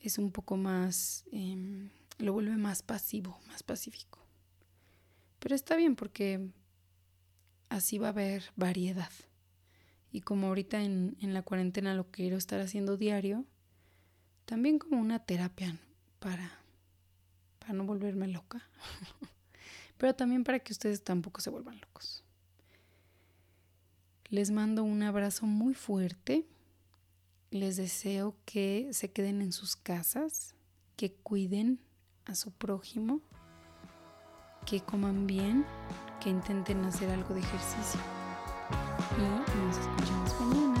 es 0.00 0.18
un 0.18 0.30
poco 0.30 0.56
más, 0.56 1.24
em, 1.32 1.88
lo 2.18 2.34
vuelve 2.34 2.56
más 2.58 2.82
pasivo, 2.82 3.40
más 3.48 3.62
pacífico. 3.62 4.20
Pero 5.38 5.54
está 5.54 5.76
bien 5.76 5.96
porque 5.96 6.50
así 7.70 7.96
va 7.96 8.08
a 8.08 8.10
haber 8.10 8.44
variedad. 8.54 9.10
Y 10.12 10.20
como 10.20 10.48
ahorita 10.48 10.82
en, 10.82 11.16
la 11.20 11.42
cuarentena 11.42 11.94
lo 11.94 12.10
quiero 12.10 12.36
estar 12.36 12.60
haciendo 12.60 12.96
diario, 12.96 13.46
también 14.46 14.78
como 14.78 15.00
una 15.00 15.18
terapia 15.18 15.76
para, 16.18 16.50
para 17.58 17.74
no 17.74 17.84
volverme 17.84 18.28
loca. 18.28 18.62
Pero 19.98 20.14
también 20.14 20.44
para 20.44 20.58
que 20.58 20.72
ustedes 20.72 21.02
tampoco 21.02 21.40
se 21.40 21.50
vuelvan 21.50 21.80
locos. 21.80 22.24
Les 24.28 24.50
mando 24.50 24.82
un 24.82 25.02
abrazo 25.02 25.46
muy 25.46 25.74
fuerte. 25.74 26.46
Les 27.50 27.76
deseo 27.76 28.36
que 28.44 28.88
se 28.92 29.10
queden 29.12 29.40
en 29.40 29.52
sus 29.52 29.76
casas, 29.76 30.54
que 30.96 31.12
cuiden 31.12 31.80
a 32.24 32.34
su 32.34 32.50
prójimo, 32.50 33.20
que 34.66 34.80
coman 34.80 35.26
bien 35.26 35.64
que 36.20 36.30
intenten 36.30 36.84
hacer 36.84 37.10
algo 37.10 37.34
de 37.34 37.40
ejercicio. 37.40 38.00
Y 39.16 39.58
nos 39.58 39.78
escuchamos 39.78 40.40
mañana. 40.40 40.75